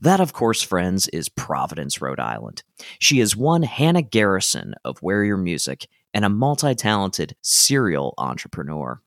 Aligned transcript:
That, 0.00 0.20
of 0.20 0.32
course, 0.32 0.62
friends, 0.62 1.08
is 1.08 1.28
Providence, 1.28 2.00
Rhode 2.00 2.20
Island. 2.20 2.62
She 2.98 3.20
is 3.20 3.36
one 3.36 3.62
Hannah 3.62 4.02
Garrison 4.02 4.74
of 4.84 5.02
Wear 5.02 5.24
Your 5.24 5.36
Music 5.36 5.88
and 6.12 6.24
a 6.24 6.28
multi 6.28 6.74
talented 6.74 7.36
serial 7.42 8.14
entrepreneur. 8.18 9.00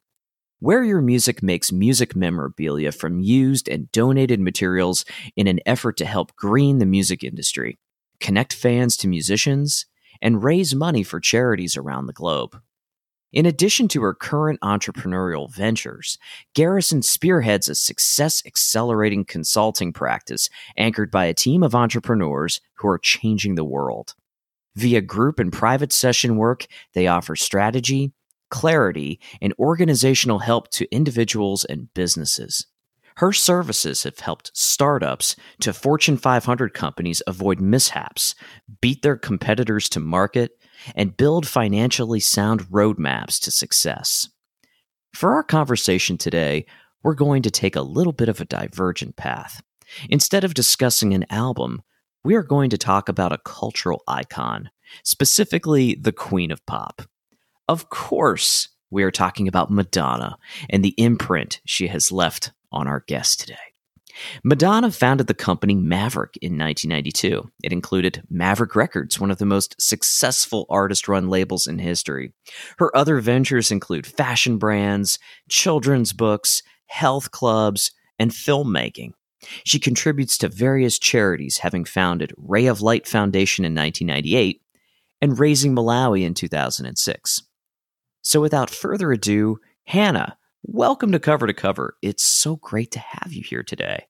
Wear 0.60 0.84
Your 0.84 1.02
Music 1.02 1.42
makes 1.42 1.72
music 1.72 2.16
memorabilia 2.16 2.92
from 2.92 3.20
used 3.20 3.68
and 3.68 3.92
donated 3.92 4.40
materials 4.40 5.06
in 5.36 5.48
an 5.48 5.60
effort 5.66 5.98
to 5.98 6.06
help 6.06 6.36
green 6.36 6.78
the 6.78 6.86
music 6.86 7.24
industry, 7.24 7.80
connect 8.20 8.54
fans 8.54 8.96
to 8.98 9.08
musicians, 9.08 9.88
and 10.22 10.44
raise 10.44 10.76
money 10.76 11.02
for 11.02 11.20
charities 11.20 11.76
around 11.76 12.06
the 12.06 12.14
globe. 12.14 12.62
In 13.34 13.46
addition 13.46 13.88
to 13.90 14.02
her 14.02 14.14
current 14.14 14.60
entrepreneurial 14.60 15.50
ventures, 15.50 16.18
Garrison 16.54 17.02
spearheads 17.02 17.70
a 17.70 17.76
success 17.76 18.44
accelerating 18.46 19.24
consulting 19.24 19.94
practice 19.94 20.50
anchored 20.76 21.10
by 21.10 21.26
a 21.26 21.34
team 21.34 21.64
of 21.64 21.74
entrepreneurs 21.74 22.60
who 22.76 22.90
are 22.90 22.98
changing 22.98 23.56
the 23.56 23.64
world. 23.64 24.16
Via 24.76 25.02
group 25.02 25.40
and 25.40 25.52
private 25.52 25.94
session 25.94 26.36
work, 26.36 26.68
they 26.94 27.08
offer 27.08 27.38
strategy, 27.38 28.12
clarity, 28.50 29.20
and 29.42 29.54
organizational 29.58 30.40
help 30.40 30.70
to 30.72 30.94
individuals 30.94 31.64
and 31.66 31.94
businesses. 31.94 32.68
Her 33.16 33.34
services 33.34 34.04
have 34.04 34.20
helped 34.20 34.52
startups 34.54 35.36
to 35.62 35.74
Fortune 35.74 36.18
500 36.18 36.74
companies 36.74 37.22
avoid 37.28 37.60
mishaps, 37.60 38.36
beat 38.82 39.02
their 39.02 39.18
competitors 39.18 39.88
to 39.90 40.00
market, 40.00 40.61
and 40.96 41.18
build 41.18 41.48
financially 41.48 42.20
sound 42.20 42.62
roadmaps 42.70 43.40
to 43.42 43.52
success. 43.52 44.30
For 45.14 45.34
our 45.34 45.44
conversation 45.44 46.18
today, 46.18 46.66
we're 47.04 47.16
going 47.16 47.42
to 47.44 47.52
take 47.52 47.76
a 47.76 47.82
little 47.82 48.14
bit 48.14 48.30
of 48.30 48.40
a 48.40 48.46
divergent 48.46 49.16
path. 49.16 49.62
Instead 50.10 50.44
of 50.44 50.54
discussing 50.54 51.14
an 51.14 51.26
album, 51.30 51.82
we 52.24 52.36
are 52.36 52.44
going 52.44 52.70
to 52.70 52.78
talk 52.78 53.10
about 53.10 53.34
a 53.34 53.40
cultural 53.40 54.04
icon, 54.08 54.70
specifically 55.04 55.96
the 55.96 56.12
Queen 56.12 56.52
of 56.52 56.66
Pop. 56.66 57.02
Of 57.68 57.90
course, 57.90 58.70
we 58.90 59.04
are 59.04 59.12
talking 59.12 59.48
about 59.48 59.72
Madonna 59.72 60.38
and 60.70 60.84
the 60.84 60.94
imprint 60.98 61.62
she 61.66 61.88
has 61.88 62.12
left 62.12 62.52
on 62.72 62.88
our 62.88 63.04
guest 63.08 63.40
today. 63.40 63.71
Madonna 64.44 64.92
founded 64.92 65.28
the 65.28 65.34
company 65.34 65.76
Maverick 65.76 66.38
in 66.42 66.58
1992. 66.58 67.52
It 67.64 67.74
included 67.74 68.24
Maverick 68.30 68.76
Records, 68.76 69.20
one 69.20 69.32
of 69.32 69.38
the 69.38 69.46
most 69.46 69.76
successful 69.80 70.66
artist 70.70 71.08
run 71.08 71.30
labels 71.30 71.68
in 71.68 71.80
history. 71.80 72.34
Her 72.78 72.96
other 72.96 73.20
ventures 73.20 73.72
include 73.72 74.06
fashion 74.06 74.58
brands, 74.58 75.20
children's 75.50 76.14
books, 76.14 76.64
health 76.88 77.32
clubs, 77.32 77.92
and 78.20 78.32
filmmaking. 78.32 79.14
She 79.64 79.80
contributes 79.80 80.38
to 80.40 80.50
various 80.50 81.00
charities, 81.00 81.58
having 81.58 81.86
founded 81.86 82.34
Ray 82.38 82.68
of 82.68 82.82
Light 82.82 83.08
Foundation 83.08 83.66
in 83.66 83.74
1998 83.74 84.62
and 85.22 85.40
Raising 85.40 85.76
Malawi 85.76 86.24
in 86.24 86.34
2006. 86.34 87.44
So, 88.22 88.42
without 88.42 88.70
further 88.70 89.12
ado, 89.12 89.58
Hannah, 89.86 90.38
welcome 90.64 91.12
to 91.12 91.20
Cover 91.20 91.48
to 91.48 91.54
Cover. 91.54 91.96
It's 92.02 92.24
so 92.24 92.58
great 92.58 92.92
to 92.92 93.00
have 93.00 93.34
you 93.34 93.44
here 93.44 93.64
today. 93.64 94.06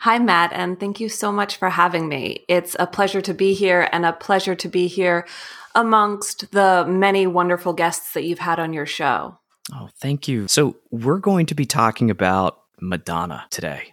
Hi, 0.00 0.18
Matt, 0.18 0.54
and 0.54 0.80
thank 0.80 0.98
you 0.98 1.10
so 1.10 1.30
much 1.30 1.58
for 1.58 1.68
having 1.68 2.08
me. 2.08 2.46
It's 2.48 2.74
a 2.78 2.86
pleasure 2.86 3.20
to 3.20 3.34
be 3.34 3.52
here 3.52 3.86
and 3.92 4.06
a 4.06 4.14
pleasure 4.14 4.54
to 4.54 4.66
be 4.66 4.86
here 4.86 5.26
amongst 5.74 6.52
the 6.52 6.86
many 6.88 7.26
wonderful 7.26 7.74
guests 7.74 8.14
that 8.14 8.24
you've 8.24 8.38
had 8.38 8.58
on 8.58 8.72
your 8.72 8.86
show. 8.86 9.38
Oh, 9.74 9.90
thank 10.00 10.26
you. 10.26 10.48
So, 10.48 10.76
we're 10.90 11.18
going 11.18 11.44
to 11.44 11.54
be 11.54 11.66
talking 11.66 12.10
about 12.10 12.62
Madonna 12.80 13.44
today. 13.50 13.92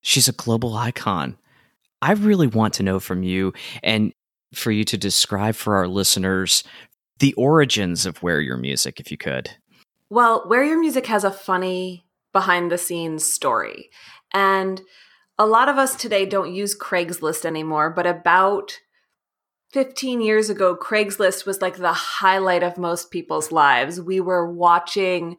She's 0.00 0.26
a 0.26 0.32
global 0.32 0.74
icon. 0.74 1.38
I 2.02 2.14
really 2.14 2.48
want 2.48 2.74
to 2.74 2.82
know 2.82 2.98
from 2.98 3.22
you 3.22 3.52
and 3.80 4.12
for 4.52 4.72
you 4.72 4.82
to 4.86 4.98
describe 4.98 5.54
for 5.54 5.76
our 5.76 5.86
listeners 5.86 6.64
the 7.20 7.32
origins 7.34 8.06
of 8.06 8.24
Wear 8.24 8.40
Your 8.40 8.56
Music, 8.56 8.98
if 8.98 9.12
you 9.12 9.16
could. 9.16 9.50
Well, 10.10 10.44
Wear 10.48 10.64
Your 10.64 10.80
Music 10.80 11.06
has 11.06 11.22
a 11.22 11.30
funny 11.30 12.06
behind 12.32 12.72
the 12.72 12.78
scenes 12.78 13.24
story. 13.24 13.90
And 14.34 14.82
a 15.38 15.46
lot 15.46 15.68
of 15.68 15.78
us 15.78 15.94
today 15.94 16.26
don't 16.26 16.52
use 16.52 16.76
Craigslist 16.76 17.44
anymore, 17.44 17.90
but 17.90 18.06
about 18.06 18.80
15 19.72 20.20
years 20.20 20.50
ago, 20.50 20.76
Craigslist 20.76 21.46
was 21.46 21.60
like 21.60 21.76
the 21.76 21.92
highlight 21.92 22.62
of 22.62 22.78
most 22.78 23.10
people's 23.10 23.52
lives. 23.52 24.00
We 24.00 24.20
were 24.20 24.50
watching 24.50 25.36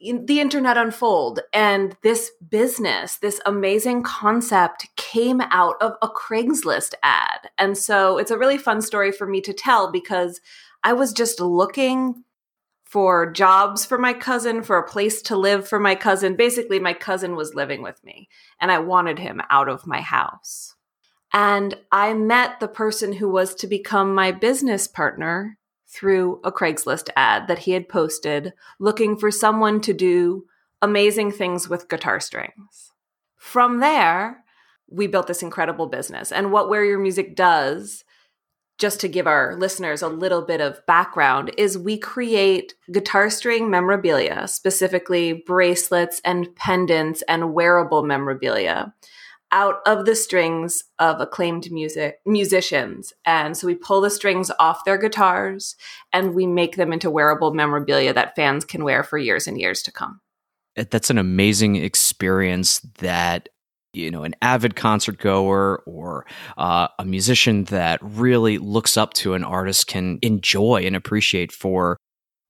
the 0.00 0.40
internet 0.40 0.76
unfold, 0.76 1.40
and 1.52 1.96
this 2.02 2.30
business, 2.46 3.16
this 3.16 3.40
amazing 3.46 4.02
concept 4.02 4.88
came 4.96 5.40
out 5.40 5.76
of 5.80 5.94
a 6.02 6.08
Craigslist 6.08 6.92
ad. 7.02 7.48
And 7.56 7.78
so 7.78 8.18
it's 8.18 8.30
a 8.30 8.36
really 8.36 8.58
fun 8.58 8.82
story 8.82 9.12
for 9.12 9.26
me 9.26 9.40
to 9.40 9.54
tell 9.54 9.90
because 9.90 10.40
I 10.82 10.92
was 10.92 11.14
just 11.14 11.40
looking 11.40 12.24
for 12.94 13.28
jobs 13.28 13.84
for 13.84 13.98
my 13.98 14.12
cousin, 14.12 14.62
for 14.62 14.78
a 14.78 14.86
place 14.86 15.20
to 15.20 15.36
live 15.36 15.66
for 15.66 15.80
my 15.80 15.96
cousin. 15.96 16.36
Basically, 16.36 16.78
my 16.78 16.94
cousin 16.94 17.34
was 17.34 17.52
living 17.52 17.82
with 17.82 18.00
me 18.04 18.28
and 18.60 18.70
I 18.70 18.78
wanted 18.78 19.18
him 19.18 19.42
out 19.50 19.68
of 19.68 19.84
my 19.84 20.00
house. 20.00 20.76
And 21.32 21.74
I 21.90 22.14
met 22.14 22.60
the 22.60 22.68
person 22.68 23.14
who 23.14 23.28
was 23.28 23.56
to 23.56 23.66
become 23.66 24.14
my 24.14 24.30
business 24.30 24.86
partner 24.86 25.58
through 25.88 26.40
a 26.44 26.52
Craigslist 26.52 27.08
ad 27.16 27.48
that 27.48 27.58
he 27.58 27.72
had 27.72 27.88
posted 27.88 28.52
looking 28.78 29.16
for 29.16 29.32
someone 29.32 29.80
to 29.80 29.92
do 29.92 30.44
amazing 30.80 31.32
things 31.32 31.68
with 31.68 31.88
guitar 31.88 32.20
strings. 32.20 32.92
From 33.36 33.80
there, 33.80 34.44
we 34.88 35.08
built 35.08 35.26
this 35.26 35.42
incredible 35.42 35.88
business. 35.88 36.30
And 36.30 36.52
what 36.52 36.68
Wear 36.68 36.84
Your 36.84 37.00
Music 37.00 37.34
does 37.34 38.04
just 38.78 39.00
to 39.00 39.08
give 39.08 39.26
our 39.26 39.56
listeners 39.56 40.02
a 40.02 40.08
little 40.08 40.42
bit 40.42 40.60
of 40.60 40.84
background, 40.86 41.52
is 41.56 41.78
we 41.78 41.96
create 41.96 42.74
guitar 42.92 43.30
string 43.30 43.70
memorabilia, 43.70 44.48
specifically 44.48 45.44
bracelets 45.46 46.20
and 46.24 46.54
pendants 46.56 47.22
and 47.28 47.54
wearable 47.54 48.02
memorabilia 48.02 48.92
out 49.52 49.76
of 49.86 50.04
the 50.04 50.16
strings 50.16 50.82
of 50.98 51.20
acclaimed 51.20 51.70
music 51.70 52.18
musicians. 52.26 53.12
And 53.24 53.56
so 53.56 53.68
we 53.68 53.76
pull 53.76 54.00
the 54.00 54.10
strings 54.10 54.50
off 54.58 54.84
their 54.84 54.98
guitars 54.98 55.76
and 56.12 56.34
we 56.34 56.44
make 56.44 56.74
them 56.74 56.92
into 56.92 57.08
wearable 57.08 57.54
memorabilia 57.54 58.12
that 58.12 58.34
fans 58.34 58.64
can 58.64 58.82
wear 58.82 59.04
for 59.04 59.16
years 59.16 59.46
and 59.46 59.58
years 59.58 59.80
to 59.82 59.92
come. 59.92 60.20
That's 60.74 61.08
an 61.08 61.18
amazing 61.18 61.76
experience 61.76 62.80
that 62.98 63.48
you 63.96 64.10
know 64.10 64.22
an 64.24 64.34
avid 64.42 64.76
concert 64.76 65.18
goer 65.18 65.82
or 65.86 66.26
uh, 66.56 66.88
a 66.98 67.04
musician 67.04 67.64
that 67.64 67.98
really 68.02 68.58
looks 68.58 68.96
up 68.96 69.14
to 69.14 69.34
an 69.34 69.44
artist 69.44 69.86
can 69.86 70.18
enjoy 70.22 70.82
and 70.84 70.96
appreciate 70.96 71.52
for 71.52 71.98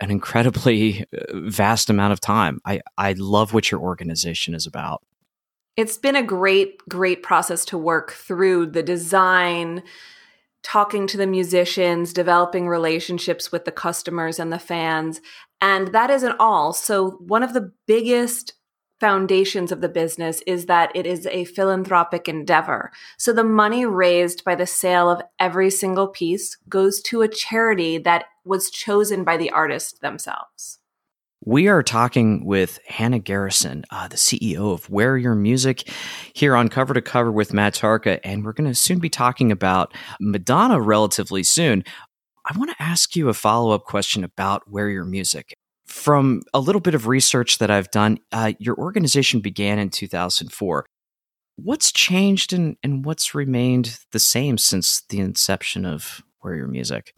an 0.00 0.11
incredibly 0.11 1.02
uh, 1.02 1.25
vast 1.32 1.91
amount 1.91 2.12
of 2.12 2.20
time. 2.20 2.61
I, 2.64 2.81
I 2.99 3.14
love 3.17 3.55
what 3.55 3.70
your 3.70 3.81
organization 3.81 4.55
is 4.55 4.67
about. 4.67 5.02
It's 5.76 5.99
been 5.99 6.17
a 6.17 6.23
great, 6.23 6.79
great 6.88 7.23
process 7.23 7.64
to 7.67 7.79
work 7.79 8.12
through 8.12 8.67
the 8.67 8.82
design, 8.82 9.82
talking 10.62 11.06
to 11.08 11.17
the 11.17 11.26
musicians, 11.26 12.12
developing 12.12 12.69
relationships 12.69 13.50
with 13.50 13.64
the 13.64 13.73
customers 13.73 14.38
and 14.38 14.52
the 14.52 14.58
fans. 14.58 15.20
And 15.61 15.88
that 15.88 16.11
isn't 16.11 16.37
all. 16.38 16.73
So, 16.73 17.12
one 17.12 17.43
of 17.43 17.55
the 17.55 17.73
biggest 17.87 18.55
foundations 19.00 19.73
of 19.73 19.81
the 19.81 19.88
business 19.88 20.43
is 20.46 20.67
that 20.67 20.91
it 20.94 21.06
is 21.06 21.26
a 21.26 21.44
philanthropic 21.44 22.29
endeavor. 22.29 22.91
So 23.19 23.32
the 23.32 23.44
money 23.44 23.85
raised 23.85 24.44
by 24.44 24.55
the 24.55 24.67
sale 24.67 25.11
of 25.11 25.23
every 25.38 25.70
single 25.70 26.08
piece 26.08 26.56
goes 26.69 27.02
to 27.02 27.23
a 27.23 27.29
charity 27.29 27.99
that 27.99 28.25
was 28.44 28.70
chosen 28.70 29.25
by 29.25 29.37
the 29.37 29.50
artists 29.50 29.99
themselves. 29.99 30.79
We 31.46 31.69
are 31.69 31.82
talking 31.82 32.46
with 32.46 32.79
Hannah 32.87 33.19
Garrison, 33.19 33.85
uh, 33.91 34.08
the 34.08 34.17
CEO 34.17 34.73
of 34.73 34.88
Wear 34.88 35.19
Your 35.19 35.35
Music, 35.35 35.90
here 36.32 36.56
on 36.56 36.69
Cover 36.70 36.94
to 36.94 37.02
Cover 37.02 37.31
with 37.31 37.52
Matt 37.52 37.75
Tarka, 37.75 38.19
and 38.25 38.44
we're 38.44 38.55
going 38.55 38.70
to 38.70 38.75
soon 38.75 38.99
be 38.99 39.11
talking 39.11 39.52
about 39.52 39.93
Madonna 40.19 40.81
relatively 40.81 41.43
soon. 41.43 41.85
I 42.47 42.56
want 42.56 42.70
to 42.70 42.82
ask 42.82 43.14
you 43.14 43.29
a 43.29 43.35
follow 43.35 43.73
up 43.73 43.85
question 43.85 44.25
about 44.25 44.70
Wear 44.70 44.88
Your 44.88 45.05
Music 45.05 45.55
from 45.87 46.43
a 46.53 46.61
little 46.61 46.81
bit 46.81 46.95
of 46.95 47.07
research 47.07 47.59
that 47.59 47.71
I've 47.71 47.91
done, 47.91 48.19
uh, 48.33 48.53
your 48.59 48.77
organization 48.77 49.41
began 49.41 49.79
in 49.79 49.91
2004. 49.91 50.87
what's 51.57 51.93
changed 51.93 52.53
and, 52.53 52.77
and 52.83 53.05
what's 53.05 53.33
remained 53.33 53.99
the 54.11 54.19
same 54.19 54.59
since 54.59 55.03
the 55.09 55.21
inception 55.21 55.87
of 55.87 56.21
Wear 56.43 56.57
Your 56.57 56.67
Music? 56.67 57.13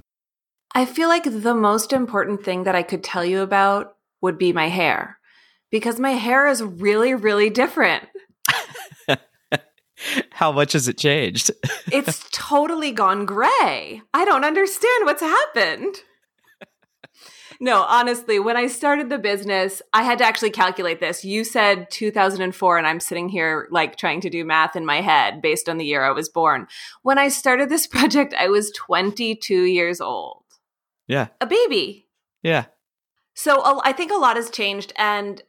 I 0.75 0.85
feel 0.85 1.09
like 1.09 1.25
the 1.25 1.55
most 1.55 1.95
important 1.95 2.45
thing 2.45 2.65
that 2.65 2.75
I 2.75 2.83
could 2.83 3.03
tell 3.03 3.25
you 3.25 3.41
about 3.41 3.95
would 4.21 4.37
be 4.37 4.53
my 4.53 4.69
hair 4.69 5.19
because 5.71 5.99
my 5.99 6.11
hair 6.11 6.47
is 6.47 6.63
really, 6.63 7.15
really 7.15 7.49
different. 7.49 8.05
How 10.31 10.53
much 10.53 10.75
has 10.75 10.87
it 10.89 10.99
changed? 10.99 11.51
it's 11.93 12.29
totally 12.31 12.93
gone 12.93 13.25
gray. 13.25 14.03
I 14.13 14.25
don't 14.27 14.45
understand 14.45 15.07
what's 15.07 15.23
happened. 15.23 15.97
No, 17.61 17.83
honestly, 17.83 18.39
when 18.39 18.57
I 18.57 18.67
started 18.67 19.09
the 19.09 19.19
business, 19.19 19.81
I 19.93 20.03
had 20.03 20.19
to 20.19 20.25
actually 20.25 20.51
calculate 20.51 21.01
this. 21.01 21.25
You 21.25 21.45
said 21.45 21.91
2004, 21.91 22.79
and 22.79 22.87
I'm 22.87 23.01
sitting 23.01 23.29
here 23.29 23.69
like 23.71 23.97
trying 23.97 24.21
to 24.23 24.31
do 24.31 24.45
math 24.45 24.77
in 24.77 24.85
my 24.85 25.01
head 25.01 25.41
based 25.41 25.69
on 25.69 25.79
the 25.79 25.85
year 25.85 26.05
I 26.05 26.11
was 26.11 26.29
born. 26.29 26.67
When 27.03 27.19
I 27.19 27.29
started 27.29 27.69
this 27.69 27.87
project, 27.87 28.35
I 28.39 28.49
was 28.49 28.71
22 28.73 29.63
years 29.63 30.01
old. 30.01 30.45
Yeah. 31.07 31.29
A 31.41 31.47
baby. 31.47 32.09
Yeah. 32.43 32.67
So 33.35 33.81
I 33.85 33.93
think 33.93 34.11
a 34.11 34.17
lot 34.17 34.37
has 34.37 34.51
changed, 34.51 34.93
and 34.97 35.43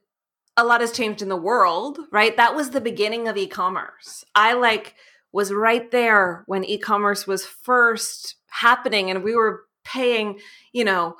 a 0.58 0.64
lot 0.64 0.82
has 0.82 0.92
changed 0.92 1.22
in 1.22 1.30
the 1.30 1.38
world, 1.38 2.00
right? 2.12 2.36
That 2.36 2.56
was 2.56 2.72
the 2.72 2.82
beginning 2.82 3.28
of 3.28 3.38
e-commerce. 3.38 4.26
I 4.36 4.54
like 4.54 4.96
was 5.32 5.54
right 5.54 5.92
there 5.92 6.44
when 6.48 6.64
e-commerce 6.64 7.28
was 7.28 7.46
first 7.46 8.36
happening 8.48 9.12
and 9.12 9.24
we 9.24 9.36
were 9.36 9.66
paying, 9.86 10.40
you 10.74 10.84
know, 10.84 11.16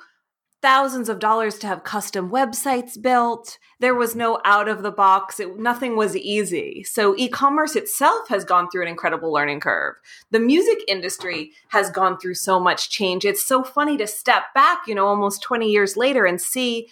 thousands 0.60 1.08
of 1.08 1.20
dollars 1.20 1.58
to 1.58 1.66
have 1.66 1.84
custom 1.84 2.30
websites 2.30 3.00
built. 3.00 3.58
There 3.78 3.94
was 3.94 4.16
no 4.16 4.40
out 4.44 4.68
of 4.68 4.82
the 4.82 4.90
box. 4.90 5.38
It, 5.38 5.58
nothing 5.58 5.96
was 5.96 6.16
easy. 6.16 6.82
So 6.82 7.14
e-commerce 7.16 7.76
itself 7.76 8.28
has 8.28 8.44
gone 8.44 8.68
through 8.68 8.82
an 8.82 8.88
incredible 8.88 9.32
learning 9.32 9.60
curve. 9.60 9.94
The 10.30 10.40
music 10.40 10.78
industry 10.88 11.52
has 11.68 11.90
gone 11.90 12.18
through 12.18 12.34
so 12.34 12.58
much 12.58 12.90
change. 12.90 13.24
It's 13.24 13.44
so 13.44 13.62
funny 13.62 13.96
to 13.98 14.06
step 14.06 14.44
back, 14.54 14.80
you 14.88 14.94
know, 14.94 15.06
almost 15.06 15.42
20 15.42 15.70
years 15.70 15.96
later 15.96 16.26
and 16.26 16.40
see 16.40 16.88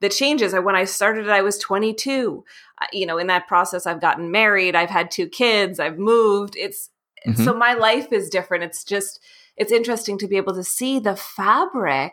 the 0.00 0.10
changes. 0.10 0.52
When 0.52 0.76
I 0.76 0.84
started, 0.84 1.30
I 1.30 1.40
was 1.40 1.58
22. 1.58 2.44
You 2.92 3.06
know, 3.06 3.16
in 3.16 3.28
that 3.28 3.46
process, 3.46 3.86
I've 3.86 4.00
gotten 4.00 4.30
married, 4.30 4.76
I've 4.76 4.90
had 4.90 5.10
two 5.10 5.26
kids, 5.26 5.80
I've 5.80 5.98
moved. 5.98 6.54
It's 6.56 6.90
mm-hmm. 7.26 7.42
so 7.42 7.54
my 7.54 7.72
life 7.72 8.12
is 8.12 8.28
different. 8.28 8.64
It's 8.64 8.84
just, 8.84 9.20
it's 9.56 9.72
interesting 9.72 10.18
to 10.18 10.28
be 10.28 10.36
able 10.36 10.54
to 10.54 10.64
see 10.64 10.98
the 10.98 11.16
fabric 11.16 12.12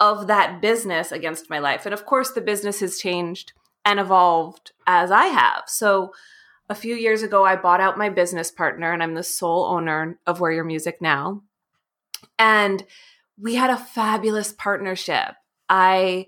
of 0.00 0.26
that 0.26 0.60
business 0.60 1.12
against 1.12 1.50
my 1.50 1.58
life. 1.58 1.86
And 1.86 1.94
of 1.94 2.06
course, 2.06 2.30
the 2.30 2.40
business 2.40 2.80
has 2.80 2.98
changed 2.98 3.52
and 3.84 4.00
evolved 4.00 4.72
as 4.86 5.10
I 5.10 5.26
have. 5.26 5.64
So, 5.66 6.12
a 6.70 6.74
few 6.74 6.94
years 6.94 7.22
ago, 7.22 7.44
I 7.44 7.56
bought 7.56 7.82
out 7.82 7.98
my 7.98 8.08
business 8.08 8.50
partner, 8.50 8.90
and 8.90 9.02
I'm 9.02 9.12
the 9.12 9.22
sole 9.22 9.66
owner 9.66 10.18
of 10.26 10.40
Wear 10.40 10.50
Your 10.50 10.64
Music 10.64 10.96
now. 10.98 11.42
And 12.38 12.84
we 13.38 13.56
had 13.56 13.68
a 13.68 13.76
fabulous 13.76 14.52
partnership. 14.52 15.34
I 15.68 16.26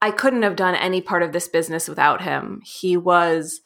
I 0.00 0.10
couldn't 0.10 0.42
have 0.42 0.56
done 0.56 0.74
any 0.74 1.00
part 1.00 1.22
of 1.22 1.32
this 1.32 1.48
business 1.48 1.88
without 1.88 2.20
him. 2.22 2.60
He 2.62 2.94
was, 2.96 3.62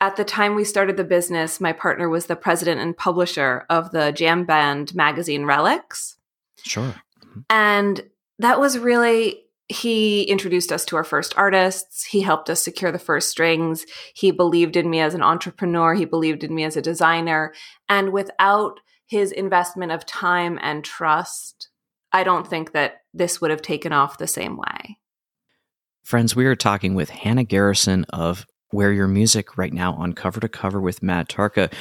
at 0.00 0.16
the 0.16 0.24
time 0.24 0.56
we 0.56 0.64
started 0.64 0.96
the 0.96 1.04
business, 1.04 1.60
my 1.60 1.72
partner 1.72 2.08
was 2.08 2.26
the 2.26 2.34
president 2.34 2.80
and 2.80 2.96
publisher 2.96 3.64
of 3.70 3.92
the 3.92 4.10
jam 4.10 4.44
band 4.44 4.94
magazine 4.96 5.42
Relix. 5.42 6.16
Sure. 6.64 6.94
Mm-hmm. 7.24 7.40
And 7.50 8.02
that 8.38 8.60
was 8.60 8.78
really, 8.78 9.44
he 9.68 10.22
introduced 10.24 10.70
us 10.70 10.84
to 10.86 10.96
our 10.96 11.04
first 11.04 11.34
artists. 11.36 12.04
He 12.04 12.20
helped 12.20 12.50
us 12.50 12.62
secure 12.62 12.92
the 12.92 12.98
first 12.98 13.30
strings. 13.30 13.84
He 14.14 14.30
believed 14.30 14.76
in 14.76 14.88
me 14.88 15.00
as 15.00 15.14
an 15.14 15.22
entrepreneur. 15.22 15.94
He 15.94 16.04
believed 16.04 16.44
in 16.44 16.54
me 16.54 16.64
as 16.64 16.76
a 16.76 16.82
designer. 16.82 17.52
And 17.88 18.12
without 18.12 18.80
his 19.06 19.32
investment 19.32 19.92
of 19.92 20.06
time 20.06 20.58
and 20.62 20.84
trust, 20.84 21.68
I 22.12 22.24
don't 22.24 22.46
think 22.46 22.72
that 22.72 23.02
this 23.12 23.40
would 23.40 23.50
have 23.50 23.62
taken 23.62 23.92
off 23.92 24.18
the 24.18 24.26
same 24.26 24.56
way. 24.56 24.98
Friends, 26.02 26.36
we 26.36 26.46
are 26.46 26.54
talking 26.54 26.94
with 26.94 27.10
Hannah 27.10 27.44
Garrison 27.44 28.04
of 28.10 28.46
Wear 28.72 28.92
Your 28.92 29.08
Music 29.08 29.56
right 29.58 29.72
now 29.72 29.94
on 29.94 30.12
Cover 30.12 30.40
to 30.40 30.48
Cover 30.48 30.80
with 30.80 31.02
Matt 31.02 31.28
Tarka. 31.28 31.72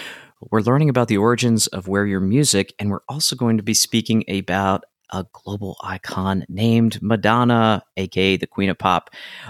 We're 0.52 0.62
learning 0.62 0.90
about 0.90 1.08
the 1.08 1.18
origins 1.18 1.68
of 1.68 1.88
Wear 1.88 2.06
Your 2.06 2.20
Music, 2.20 2.74
and 2.80 2.90
we're 2.90 3.04
also 3.08 3.36
going 3.36 3.58
to 3.58 3.64
be 3.64 3.74
speaking 3.74 4.24
about 4.28 4.84
a 5.12 5.26
global 5.34 5.78
icon 5.82 6.46
named 6.50 7.02
Madonna, 7.02 7.84
aka 7.98 8.38
the 8.38 8.48
Queen 8.48 8.70
of 8.70 8.78
Pop. 8.78 9.10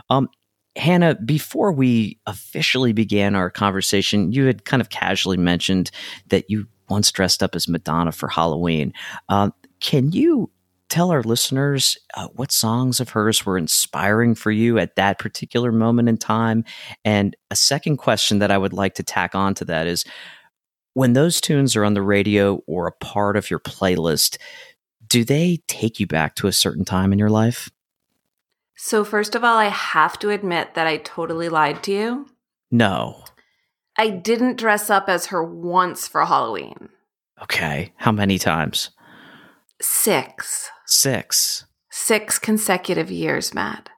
Um, 0.09 0.29
Hannah, 0.75 1.15
before 1.15 1.71
we 1.71 2.19
officially 2.25 2.91
began 2.91 3.35
our 3.35 3.49
conversation, 3.49 4.31
you 4.31 4.45
had 4.45 4.65
kind 4.65 4.81
of 4.81 4.89
casually 4.89 5.37
mentioned 5.37 5.89
that 6.27 6.49
you 6.49 6.67
once 6.89 7.11
dressed 7.11 7.41
up 7.41 7.55
as 7.55 7.67
Madonna 7.67 8.11
for 8.11 8.27
Halloween. 8.27 8.93
Um, 9.29 9.53
can 9.79 10.11
you 10.11 10.51
tell 10.89 11.11
our 11.11 11.23
listeners 11.23 11.97
uh, 12.15 12.27
what 12.35 12.51
songs 12.51 12.99
of 12.99 13.09
hers 13.09 13.45
were 13.45 13.57
inspiring 13.57 14.35
for 14.35 14.51
you 14.51 14.77
at 14.77 14.95
that 14.95 15.17
particular 15.17 15.71
moment 15.71 16.09
in 16.09 16.17
time? 16.17 16.63
And 17.03 17.35
a 17.49 17.55
second 17.55 17.97
question 17.97 18.39
that 18.39 18.51
I 18.51 18.57
would 18.57 18.73
like 18.73 18.95
to 18.95 19.03
tack 19.03 19.33
on 19.33 19.53
to 19.55 19.65
that 19.65 19.87
is 19.87 20.05
when 20.93 21.13
those 21.13 21.41
tunes 21.41 21.75
are 21.75 21.83
on 21.83 21.93
the 21.93 22.01
radio 22.01 22.61
or 22.67 22.87
a 22.87 22.91
part 22.91 23.35
of 23.35 23.49
your 23.49 23.59
playlist, 23.59 24.37
do 25.07 25.23
they 25.23 25.61
take 25.67 25.99
you 25.99 26.07
back 26.07 26.35
to 26.35 26.47
a 26.47 26.53
certain 26.53 26.85
time 26.85 27.13
in 27.13 27.19
your 27.19 27.29
life? 27.29 27.69
So, 28.77 29.03
first 29.03 29.35
of 29.35 29.43
all, 29.43 29.57
I 29.57 29.69
have 29.69 30.19
to 30.19 30.29
admit 30.29 30.73
that 30.75 30.87
I 30.87 30.97
totally 30.97 31.49
lied 31.49 31.81
to 31.83 31.91
you. 31.91 32.27
No. 32.69 33.23
I 33.97 34.09
didn't 34.09 34.57
dress 34.57 34.89
up 34.89 35.07
as 35.07 35.27
her 35.27 35.43
once 35.43 36.07
for 36.07 36.25
Halloween. 36.25 36.89
Okay. 37.41 37.93
How 37.97 38.11
many 38.11 38.37
times? 38.37 38.89
Six. 39.81 40.69
Six. 40.85 41.65
Six 41.89 42.37
consecutive 42.37 43.09
years, 43.09 43.53
Matt. 43.53 43.89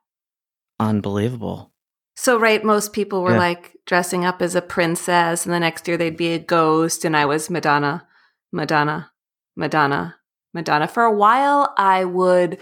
Unbelievable. 0.80 1.74
So, 2.15 2.39
right, 2.39 2.63
most 2.63 2.94
people 2.94 3.24
were 3.24 3.31
yeah. 3.31 3.39
like 3.39 3.78
dressing 3.85 4.26
up 4.26 4.42
as 4.42 4.56
a 4.56 4.61
princess, 4.61 5.45
and 5.45 5.54
the 5.54 5.59
next 5.59 5.87
year 5.87 5.97
they'd 5.97 6.18
be 6.18 6.33
a 6.33 6.40
ghost, 6.40 7.06
and 7.06 7.18
I 7.18 7.26
was 7.26 7.49
Madonna, 7.49 8.07
Madonna, 8.52 9.11
Madonna, 9.56 10.16
Madonna. 10.54 10.87
For 10.87 11.04
a 11.04 11.13
while, 11.13 11.73
I 11.77 12.06
would 12.06 12.57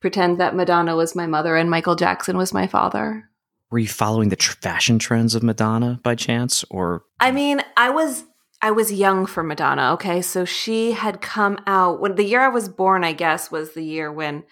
pretend 0.00 0.38
that 0.40 0.56
Madonna 0.56 0.96
was 0.96 1.14
my 1.14 1.26
mother 1.26 1.56
and 1.56 1.70
Michael 1.70 1.96
Jackson 1.96 2.36
was 2.36 2.54
my 2.54 2.66
father. 2.66 3.28
Were 3.70 3.78
you 3.78 3.88
following 3.88 4.30
the 4.30 4.36
tr- 4.36 4.56
fashion 4.60 4.98
trends 4.98 5.34
of 5.34 5.42
Madonna 5.42 6.00
by 6.02 6.16
chance, 6.16 6.64
or? 6.70 7.04
I 7.20 7.30
mean, 7.30 7.62
I 7.76 7.90
was 7.90 8.24
I 8.62 8.72
was 8.72 8.92
young 8.92 9.26
for 9.26 9.42
Madonna, 9.42 9.92
okay? 9.94 10.20
So 10.20 10.44
she 10.44 10.92
had 10.92 11.20
come 11.20 11.58
out 11.66 12.00
when 12.00 12.16
the 12.16 12.24
year 12.24 12.40
I 12.40 12.48
was 12.48 12.68
born, 12.68 13.04
I 13.04 13.12
guess, 13.12 13.50
was 13.50 13.72
the 13.72 13.84
year 13.84 14.12
when 14.12 14.44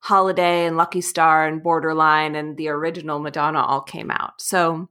Holiday 0.00 0.66
and 0.66 0.76
Lucky 0.76 1.00
Star 1.00 1.46
and 1.46 1.62
Borderline 1.62 2.34
and 2.34 2.56
the 2.56 2.68
original 2.68 3.18
Madonna 3.18 3.60
all 3.60 3.82
came 3.82 4.10
out. 4.10 4.40
So 4.40 4.88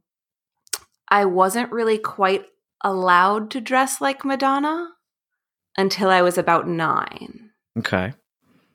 I 1.10 1.26
wasn't 1.26 1.72
really 1.72 1.98
quite 1.98 2.46
allowed 2.84 3.52
to 3.52 3.62
dress 3.62 4.00
like 4.00 4.24
Madonna 4.24 4.92
until 5.78 6.10
I 6.10 6.22
was 6.22 6.38
about 6.38 6.68
nine. 6.68 7.52
Okay. 7.78 8.14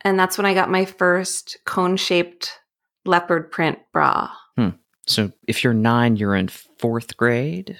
And 0.03 0.19
that's 0.19 0.37
when 0.37 0.47
I 0.47 0.55
got 0.55 0.71
my 0.71 0.85
first 0.85 1.59
cone 1.65 1.97
shaped 1.97 2.59
leopard 3.05 3.51
print 3.51 3.79
bra. 3.93 4.31
Hmm. 4.57 4.71
So 5.07 5.33
if 5.47 5.65
you're 5.65 5.75
nine, 5.75 6.17
you're 6.17 6.37
in 6.37 6.49
fourth 6.49 7.17
grade? 7.17 7.79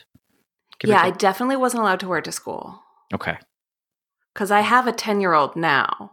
yeah, 0.85 1.03
I 1.03 1.11
definitely 1.11 1.57
wasn't 1.57 1.83
allowed 1.83 2.01
to 2.01 2.09
wear 2.09 2.19
it 2.19 2.25
to 2.25 2.33
school. 2.33 2.83
Okay. 3.15 3.37
Because 4.33 4.51
I 4.51 4.61
have 4.61 4.87
a 4.87 4.93
10 4.93 5.21
year 5.21 5.33
old 5.33 5.55
now. 5.55 6.13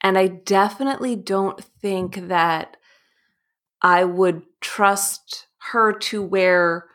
And 0.00 0.16
I 0.16 0.28
definitely 0.28 1.16
don't 1.16 1.62
think 1.62 2.28
that 2.28 2.76
I 3.82 4.04
would 4.04 4.42
trust 4.60 5.46
her 5.70 5.92
to 5.92 6.22
wear 6.22 6.86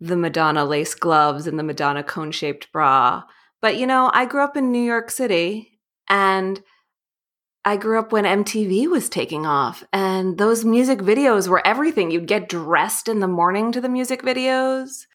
the 0.00 0.16
Madonna 0.16 0.64
lace 0.64 0.94
gloves 0.94 1.46
and 1.46 1.58
the 1.58 1.62
Madonna 1.62 2.02
cone 2.02 2.32
shaped 2.32 2.70
bra. 2.72 3.22
But 3.60 3.76
you 3.76 3.86
know, 3.86 4.10
I 4.12 4.26
grew 4.26 4.42
up 4.42 4.56
in 4.56 4.72
New 4.72 4.82
York 4.82 5.10
City 5.10 5.80
and 6.08 6.62
I 7.64 7.76
grew 7.76 7.98
up 7.98 8.10
when 8.10 8.24
MTV 8.24 8.88
was 8.88 9.10
taking 9.10 9.44
off, 9.44 9.84
and 9.92 10.38
those 10.38 10.64
music 10.64 11.00
videos 11.00 11.46
were 11.46 11.66
everything. 11.66 12.10
You'd 12.10 12.26
get 12.26 12.48
dressed 12.48 13.06
in 13.06 13.20
the 13.20 13.28
morning 13.28 13.70
to 13.72 13.82
the 13.82 13.88
music 13.88 14.22
videos. 14.22 15.06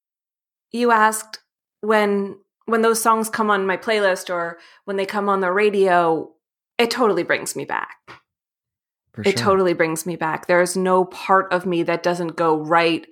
You 0.71 0.91
asked 0.91 1.39
when 1.81 2.37
when 2.65 2.81
those 2.81 3.01
songs 3.01 3.29
come 3.29 3.49
on 3.49 3.65
my 3.65 3.77
playlist 3.77 4.29
or 4.29 4.59
when 4.85 4.97
they 4.97 5.05
come 5.05 5.27
on 5.27 5.39
the 5.39 5.51
radio, 5.51 6.31
it 6.77 6.91
totally 6.91 7.23
brings 7.23 7.55
me 7.55 7.65
back. 7.65 7.97
For 9.13 9.21
it 9.21 9.37
sure. 9.37 9.45
totally 9.45 9.73
brings 9.73 10.05
me 10.05 10.15
back. 10.15 10.47
There's 10.47 10.75
no 10.75 11.05
part 11.05 11.51
of 11.51 11.65
me 11.65 11.83
that 11.83 12.03
doesn't 12.03 12.35
go 12.35 12.57
right 12.57 13.07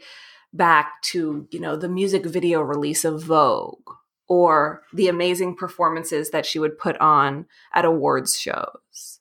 back 0.51 1.01
to, 1.03 1.47
you 1.49 1.59
know, 1.59 1.75
the 1.75 1.89
music 1.89 2.25
video 2.25 2.61
release 2.61 3.05
of 3.05 3.23
Vogue 3.23 3.89
or 4.33 4.81
the 4.93 5.07
amazing 5.07 5.55
performances 5.55 6.31
that 6.31 6.45
she 6.45 6.59
would 6.59 6.77
put 6.77 6.97
on 6.97 7.45
at 7.73 7.85
awards 7.85 8.39
shows. 8.39 9.19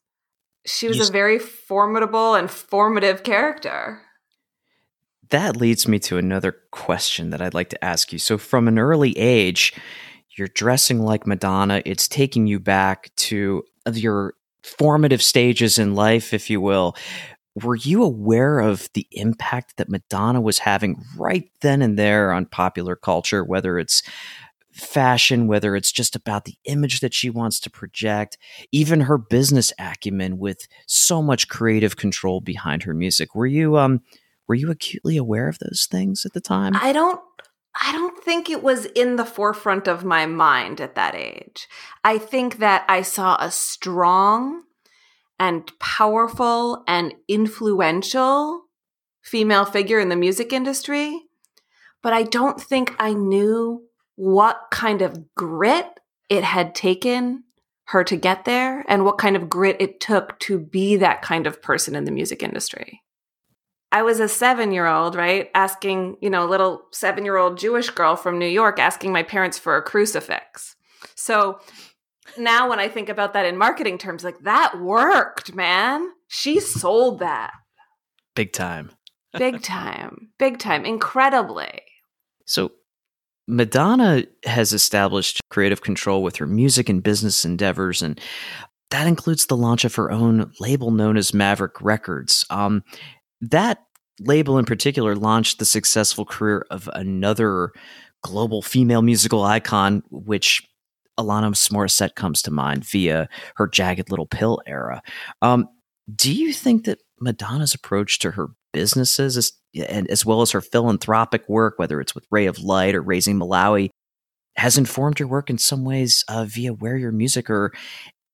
She 0.65 0.87
was 0.87 1.09
a 1.09 1.13
very 1.13 1.39
formidable 1.39 2.35
and 2.35 2.51
formative 2.51 3.25
character 3.25 4.01
that 5.33 5.57
leads 5.57 5.89
me 5.89 5.99
to 5.99 6.19
another 6.19 6.55
question 6.71 7.31
that 7.31 7.41
I'd 7.41 7.55
like 7.55 7.71
to 7.71 7.85
ask 7.85 8.13
you. 8.13 8.19
So, 8.19 8.39
from 8.39 8.69
an 8.69 8.79
early 8.79 9.17
age, 9.19 9.73
you're 10.37 10.49
dressing 10.49 11.01
like 11.01 11.27
Madonna. 11.27 11.83
It's 11.85 12.07
taking 12.07 12.47
you 12.47 12.61
back 12.61 13.11
to 13.17 13.65
your 13.93 14.35
formative 14.63 15.23
stages 15.23 15.79
in 15.79 15.95
life, 15.95 16.33
if 16.33 16.49
you 16.51 16.61
will. 16.61 16.95
Were 17.55 17.77
you 17.77 18.03
aware 18.03 18.61
of 18.61 18.89
the 18.95 19.07
impact 19.13 19.77
that 19.79 19.89
Madonna 19.89 20.41
was 20.41 20.59
having 20.59 21.03
right 21.17 21.51
then 21.61 21.83
and 21.83 21.99
there 21.99 22.33
on 22.33 22.47
popular 22.47 22.95
culture, 22.95 23.43
whether 23.43 23.79
it's 23.79 24.03
fashion, 24.73 25.47
whether 25.47 25.77
it's 25.77 25.93
just 25.93 26.17
about 26.17 26.45
the 26.45 26.57
image 26.65 27.01
that 27.01 27.15
she 27.15 27.31
wants 27.31 27.61
to 27.61 27.71
project, 27.71 28.39
even 28.73 29.03
her 29.03 29.19
business 29.19 29.73
acumen 29.79 30.39
with 30.39 30.67
so 30.87 31.23
much 31.23 31.49
creative 31.49 31.97
control 31.97 32.41
behind 32.41 32.83
her 32.85 32.95
music? 32.95 33.35
Were 33.35 33.47
you 33.47 33.77
um 33.77 34.01
were 34.49 34.55
you 34.55 34.71
acutely 34.71 35.17
aware 35.17 35.49
of 35.49 35.59
those 35.59 35.87
things 35.91 36.27
at 36.27 36.33
the 36.33 36.41
time? 36.41 36.75
I 36.77 36.93
don't 36.93 37.21
I 37.81 37.93
don't 37.93 38.23
think 38.23 38.51
it 38.51 38.63
was 38.63 38.87
in 38.87 39.17
the 39.17 39.25
forefront 39.25 39.89
of 39.89 40.05
my 40.05 40.27
mind 40.27 40.81
at 40.81 40.95
that 40.95 41.15
age. 41.15 41.69
I 42.05 42.19
think 42.19 42.59
that 42.59 42.85
I 42.89 43.03
saw 43.03 43.37
a 43.41 43.51
strong 43.51 44.65
and 45.39 45.71
powerful 45.79 46.85
and 46.87 47.15
influential 47.29 48.65
female 49.23 49.65
figure 49.65 50.01
in 50.01 50.09
the 50.09 50.17
music 50.17 50.53
industry, 50.53 51.23
but 52.03 52.13
I 52.13 52.25
don't 52.25 52.61
think 52.61 52.95
I 52.99 53.15
knew 53.15 53.85
what 54.23 54.69
kind 54.71 55.03
of 55.03 55.35
grit 55.35 55.99
it 56.31 56.45
had 56.45 56.77
taken 56.77 57.43
her 57.87 58.05
to 58.05 58.15
get 58.15 58.45
there 58.45 58.85
and 58.87 59.05
what 59.05 59.19
kind 59.19 59.35
of 59.35 59.51
grit 59.51 59.77
it 59.81 59.99
took 59.99 60.39
to 60.39 60.61
be 60.61 60.95
that 60.95 61.23
kind 61.23 61.45
of 61.45 61.61
person 61.61 61.97
in 61.97 62.05
the 62.05 62.13
music 62.13 62.41
industry. 62.41 63.03
I 63.91 64.03
was 64.03 64.21
a 64.21 64.29
seven 64.29 64.71
year 64.71 64.87
old, 64.87 65.17
right? 65.17 65.51
Asking, 65.57 66.19
you 66.21 66.31
know, 66.31 66.45
a 66.45 66.49
little 66.49 66.85
seven 66.93 67.25
year 67.25 67.37
old 67.37 67.59
Jewish 67.59 67.91
girl 67.91 68.15
from 68.15 68.39
New 68.39 68.47
York 68.47 68.79
asking 68.79 69.13
my 69.13 69.25
parents 69.25 69.59
for 69.59 69.77
a 69.77 69.83
crucifix. 69.83 70.77
So 71.17 71.59
now 72.39 72.71
when 72.71 72.79
I 72.79 72.87
think 72.87 73.09
about 73.09 73.33
that 73.33 73.45
in 73.45 73.59
marketing 73.59 73.99
terms, 73.99 74.23
like 74.23 74.39
that 74.45 74.81
worked, 74.81 75.53
man. 75.53 76.09
She 76.29 76.61
sold 76.61 77.19
that. 77.19 77.51
Big 78.37 78.53
time. 78.53 78.93
Big 79.37 79.63
time. 79.63 80.29
Big 80.39 80.61
time. 80.61 80.85
Incredibly. 80.85 81.83
So 82.47 82.71
Madonna 83.49 84.25
has 84.45 84.73
established 84.73 85.41
creative 85.51 85.83
control 85.83 86.23
with 86.23 86.37
her 86.37 86.47
music 86.47 86.89
and 86.89 87.03
business 87.03 87.45
endeavors, 87.45 88.03
and 88.03 88.21
that 88.91 89.07
includes 89.07 89.47
the 89.47 89.57
launch 89.57 89.85
of 89.85 89.95
her 89.95 90.11
own 90.11 90.53
label 90.61 90.91
known 90.91 91.17
as 91.17 91.35
Maverick 91.35 91.81
Records. 91.81 92.45
Um, 92.51 92.85
that 93.41 93.79
label 94.21 94.59
in 94.59 94.65
particular 94.65 95.17
launched 95.17 95.59
the 95.59 95.65
successful 95.65 96.25
career 96.25 96.67
of 96.71 96.89
another 96.95 97.73
global 98.23 98.63
female 98.63 99.03
musical 99.03 99.43
icon, 99.43 100.03
which 100.11 100.63
Alanis 101.19 101.71
Morissette 101.71 102.15
comes 102.15 102.43
to 102.43 102.51
mind 102.51 102.85
via 102.85 103.29
her 103.57 103.67
Jagged 103.67 104.11
Little 104.11 104.27
Pill 104.27 104.61
era. 104.67 105.03
Um, 105.41 105.69
do 106.15 106.33
you 106.33 106.53
think 106.53 106.85
that 106.85 106.99
Madonna's 107.21 107.75
approach 107.75 108.19
to 108.21 108.33
her 108.33 108.49
businesses, 108.73 109.37
as, 109.37 109.53
and 109.75 110.09
as 110.11 110.25
well 110.25 110.43
as 110.43 110.51
her 110.53 110.61
philanthropic 110.61 111.49
work, 111.49 111.79
whether 111.79 112.01
it's 112.01 112.15
with 112.15 112.27
Ray 112.31 112.47
of 112.47 112.59
Light 112.59 112.95
or 112.95 113.03
Raising 113.03 113.39
Malawi, 113.39 113.91
has 114.57 114.77
informed 114.77 115.19
your 115.19 115.29
work 115.29 115.51
in 115.51 115.59
some 115.59 115.85
ways 115.85 116.25
uh, 116.29 116.45
via 116.45 116.73
Wear 116.73 116.97
Your 116.97 117.13
Music 117.13 117.49
or 117.49 117.73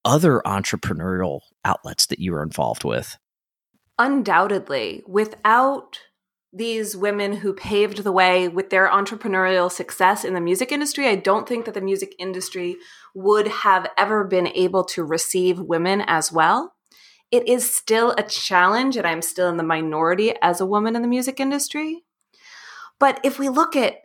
other 0.04 0.40
entrepreneurial 0.44 1.40
outlets 1.64 2.06
that 2.06 2.18
you 2.18 2.34
are 2.34 2.42
involved 2.42 2.84
with? 2.84 3.16
undoubtedly, 3.98 5.02
without 5.06 5.98
these 6.52 6.96
women 6.96 7.34
who 7.34 7.52
paved 7.52 7.98
the 7.98 8.12
way 8.12 8.48
with 8.48 8.70
their 8.70 8.88
entrepreneurial 8.88 9.70
success 9.70 10.24
in 10.24 10.32
the 10.32 10.40
music 10.40 10.72
industry, 10.72 11.06
I 11.06 11.16
don't 11.16 11.46
think 11.46 11.66
that 11.66 11.74
the 11.74 11.80
music 11.80 12.14
industry 12.18 12.76
would 13.14 13.48
have 13.48 13.86
ever 13.98 14.24
been 14.24 14.46
able 14.48 14.84
to 14.84 15.04
receive 15.04 15.60
women 15.60 16.00
as 16.06 16.32
well. 16.32 16.72
It 17.30 17.48
is 17.48 17.70
still 17.70 18.14
a 18.16 18.22
challenge, 18.22 18.96
and 18.96 19.06
I'm 19.06 19.22
still 19.22 19.48
in 19.48 19.58
the 19.58 19.62
minority 19.62 20.34
as 20.40 20.60
a 20.60 20.66
woman 20.66 20.96
in 20.96 21.02
the 21.02 21.08
music 21.08 21.40
industry. 21.40 22.04
But 22.98 23.20
if 23.22 23.38
we 23.38 23.48
look 23.48 23.76
at, 23.76 23.96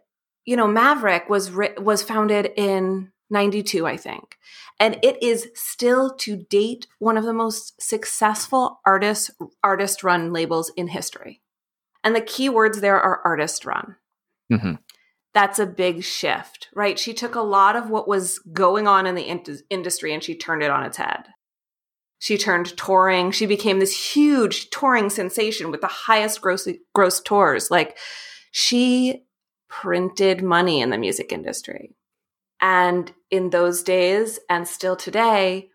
you 0.46 0.56
know, 0.56 0.68
Maverick 0.68 1.30
was 1.30 1.52
was 1.52 2.04
founded 2.04 2.52
in 2.56 3.12
92, 3.30 3.86
I 3.86 3.98
think. 3.98 4.38
And 4.80 5.00
it 5.02 5.22
is 5.22 5.50
still 5.56 6.12
to 6.18 6.36
date 6.36 6.88
one 7.00 7.18
of 7.18 7.24
the 7.24 7.34
most 7.34 7.82
successful 7.82 8.80
artist 8.86 9.32
artist 9.64 10.04
run 10.04 10.34
labels 10.34 10.72
in 10.76 10.88
history. 10.88 11.42
And 12.04 12.16
the 12.16 12.22
key 12.22 12.50
words 12.50 12.82
there 12.82 13.00
are 13.00 13.22
artist 13.24 13.66
run. 13.66 13.96
Mm-hmm. 14.52 14.74
That's 15.34 15.58
a 15.58 15.66
big 15.66 16.04
shift, 16.04 16.70
right? 16.76 17.00
She 17.00 17.14
took 17.14 17.34
a 17.34 17.42
lot 17.42 17.76
of 17.76 17.90
what 17.90 18.08
was 18.08 18.40
going 18.40 18.88
on 18.88 19.08
in 19.08 19.16
the 19.16 19.24
in- 19.24 19.44
industry 19.70 20.14
and 20.14 20.24
she 20.24 20.36
turned 20.36 20.62
it 20.62 20.70
on 20.70 20.84
its 20.84 20.98
head. 20.98 21.26
She 22.24 22.38
turned 22.38 22.78
touring. 22.78 23.32
She 23.32 23.46
became 23.46 23.80
this 23.80 24.14
huge 24.14 24.70
touring 24.70 25.10
sensation 25.10 25.72
with 25.72 25.82
the 25.82 25.88
highest 25.88 26.40
gross, 26.40 26.66
gross 26.94 27.20
tours. 27.20 27.70
Like 27.70 27.98
she 28.50 29.26
printed 29.68 30.42
money 30.42 30.80
in 30.80 30.90
the 30.90 30.98
music 30.98 31.34
industry. 31.34 31.98
And 32.62 33.12
in 33.30 33.50
those 33.50 33.84
days 33.84 34.40
and 34.50 34.66
still 34.66 34.96
today, 34.96 35.68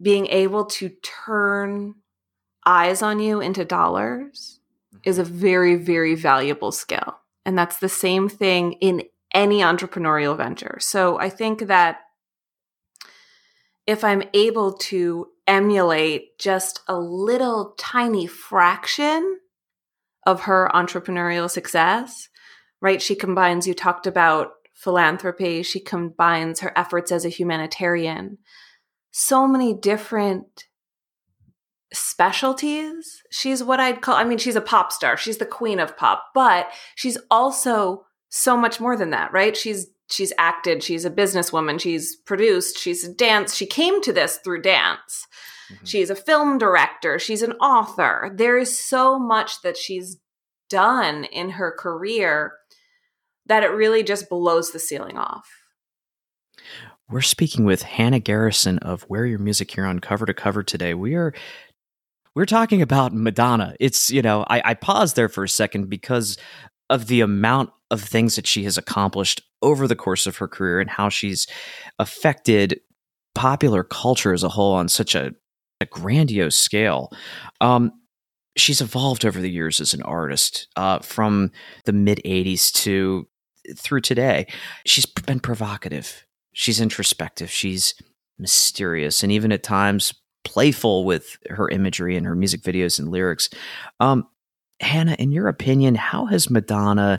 being 0.00 0.28
able 0.28 0.64
to 0.66 0.90
turn 1.02 1.96
eyes 2.64 3.02
on 3.02 3.18
you 3.18 3.40
into 3.40 3.64
dollars 3.64 4.60
is 5.02 5.18
a 5.18 5.24
very, 5.24 5.74
very 5.74 6.14
valuable 6.14 6.70
skill. 6.70 7.18
And 7.44 7.58
that's 7.58 7.78
the 7.78 7.88
same 7.88 8.28
thing 8.28 8.74
in 8.74 9.02
any 9.34 9.58
entrepreneurial 9.58 10.36
venture. 10.36 10.78
So 10.80 11.18
I 11.18 11.28
think 11.28 11.66
that 11.66 12.02
if 13.88 14.04
I'm 14.04 14.22
able 14.34 14.74
to 14.74 15.28
emulate 15.48 16.38
just 16.38 16.82
a 16.86 16.96
little 16.96 17.74
tiny 17.78 18.26
fraction 18.26 19.40
of 20.26 20.42
her 20.42 20.70
entrepreneurial 20.74 21.50
success, 21.50 22.28
right? 22.80 23.00
She 23.02 23.14
combines, 23.14 23.66
you 23.66 23.74
talked 23.74 24.06
about 24.06 24.50
philanthropy. 24.74 25.62
She 25.64 25.80
combines 25.80 26.60
her 26.60 26.72
efforts 26.76 27.10
as 27.10 27.24
a 27.24 27.30
humanitarian. 27.30 28.38
So 29.10 29.48
many 29.48 29.74
different 29.74 30.66
specialties. 31.92 33.22
She's 33.30 33.64
what 33.64 33.80
I'd 33.80 34.02
call, 34.02 34.14
I 34.14 34.24
mean, 34.24 34.38
she's 34.38 34.54
a 34.54 34.60
pop 34.60 34.92
star. 34.92 35.16
She's 35.16 35.38
the 35.38 35.46
queen 35.46 35.80
of 35.80 35.96
pop, 35.96 36.26
but 36.34 36.68
she's 36.94 37.18
also 37.30 38.04
so 38.28 38.56
much 38.56 38.78
more 38.78 38.96
than 38.96 39.10
that, 39.10 39.32
right? 39.32 39.56
She's 39.56 39.86
she's 40.08 40.32
acted, 40.38 40.82
she's 40.82 41.04
a 41.04 41.10
businesswoman, 41.10 41.80
she's 41.80 42.16
produced, 42.16 42.78
she's 42.78 43.04
a 43.04 43.12
dance. 43.12 43.54
She 43.54 43.66
came 43.66 44.00
to 44.02 44.12
this 44.12 44.38
through 44.38 44.62
dance. 44.62 45.26
Mm-hmm. 45.72 45.84
She's 45.84 46.10
a 46.10 46.16
film 46.16 46.58
director, 46.58 47.18
she's 47.18 47.42
an 47.42 47.52
author. 47.52 48.32
There 48.34 48.58
is 48.58 48.78
so 48.78 49.18
much 49.18 49.62
that 49.62 49.76
she's 49.76 50.18
done 50.70 51.24
in 51.24 51.50
her 51.50 51.74
career 51.78 52.54
that 53.46 53.62
it 53.62 53.68
really 53.68 54.02
just 54.02 54.28
blows 54.28 54.72
the 54.72 54.78
ceiling 54.78 55.16
off. 55.16 55.48
We're 57.10 57.22
speaking 57.22 57.64
with 57.64 57.82
Hannah 57.82 58.20
Garrison 58.20 58.78
of 58.80 59.08
Wear 59.08 59.24
Your 59.24 59.38
Music 59.38 59.70
here 59.70 59.86
on 59.86 59.98
Cover 59.98 60.26
to 60.26 60.34
Cover 60.34 60.62
today. 60.62 60.92
We 60.92 61.14
are 61.14 61.32
we're 62.34 62.44
talking 62.44 62.82
about 62.82 63.14
Madonna. 63.14 63.74
It's 63.80 64.10
you 64.10 64.20
know 64.20 64.44
I, 64.48 64.62
I 64.64 64.74
paused 64.74 65.16
there 65.16 65.30
for 65.30 65.44
a 65.44 65.48
second 65.48 65.88
because 65.88 66.36
of 66.90 67.06
the 67.06 67.22
amount 67.22 67.70
of 67.90 68.02
things 68.02 68.36
that 68.36 68.46
she 68.46 68.64
has 68.64 68.76
accomplished 68.76 69.42
over 69.62 69.86
the 69.86 69.96
course 69.96 70.26
of 70.26 70.36
her 70.36 70.48
career 70.48 70.80
and 70.80 70.90
how 70.90 71.08
she's 71.08 71.46
affected 71.98 72.80
popular 73.34 73.84
culture 73.84 74.32
as 74.32 74.42
a 74.42 74.48
whole 74.48 74.74
on 74.74 74.88
such 74.88 75.14
a, 75.14 75.32
a 75.80 75.86
grandiose 75.86 76.56
scale. 76.56 77.12
Um, 77.60 77.92
she's 78.56 78.80
evolved 78.80 79.24
over 79.24 79.40
the 79.40 79.50
years 79.50 79.80
as 79.80 79.94
an 79.94 80.02
artist, 80.02 80.68
uh, 80.76 80.98
from 81.00 81.50
the 81.84 81.92
mid 81.92 82.20
'80s 82.24 82.72
to 82.82 83.28
through 83.76 84.00
today. 84.00 84.46
She's 84.86 85.06
been 85.06 85.40
provocative. 85.40 86.24
She's 86.52 86.80
introspective. 86.80 87.50
She's 87.50 87.94
mysterious, 88.38 89.22
and 89.22 89.30
even 89.32 89.52
at 89.52 89.62
times 89.62 90.14
playful 90.44 91.04
with 91.04 91.36
her 91.50 91.68
imagery 91.68 92.16
and 92.16 92.26
her 92.26 92.34
music 92.34 92.62
videos 92.62 92.98
and 92.98 93.08
lyrics. 93.08 93.50
Um, 94.00 94.26
Hannah, 94.80 95.16
in 95.18 95.32
your 95.32 95.48
opinion, 95.48 95.94
how 95.94 96.26
has 96.26 96.50
Madonna? 96.50 97.17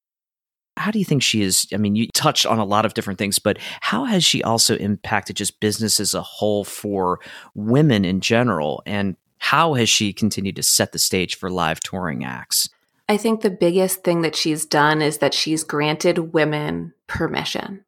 How 0.79 0.91
do 0.91 0.99
you 0.99 1.05
think 1.05 1.21
she 1.21 1.41
is? 1.41 1.67
I 1.73 1.77
mean, 1.77 1.95
you 1.95 2.07
touched 2.13 2.45
on 2.45 2.57
a 2.57 2.65
lot 2.65 2.85
of 2.85 2.93
different 2.93 3.19
things, 3.19 3.37
but 3.37 3.57
how 3.81 4.05
has 4.05 4.23
she 4.23 4.41
also 4.41 4.77
impacted 4.77 5.35
just 5.35 5.59
business 5.59 5.99
as 5.99 6.13
a 6.13 6.21
whole 6.21 6.63
for 6.63 7.19
women 7.53 8.05
in 8.05 8.21
general? 8.21 8.81
And 8.85 9.17
how 9.39 9.73
has 9.73 9.89
she 9.89 10.13
continued 10.13 10.55
to 10.55 10.63
set 10.63 10.93
the 10.93 10.99
stage 10.99 11.35
for 11.35 11.49
live 11.49 11.81
touring 11.81 12.23
acts? 12.23 12.69
I 13.09 13.17
think 13.17 13.41
the 13.41 13.49
biggest 13.49 14.03
thing 14.03 14.21
that 14.21 14.35
she's 14.35 14.65
done 14.65 15.01
is 15.01 15.17
that 15.17 15.33
she's 15.33 15.63
granted 15.63 16.33
women 16.33 16.93
permission. 17.07 17.83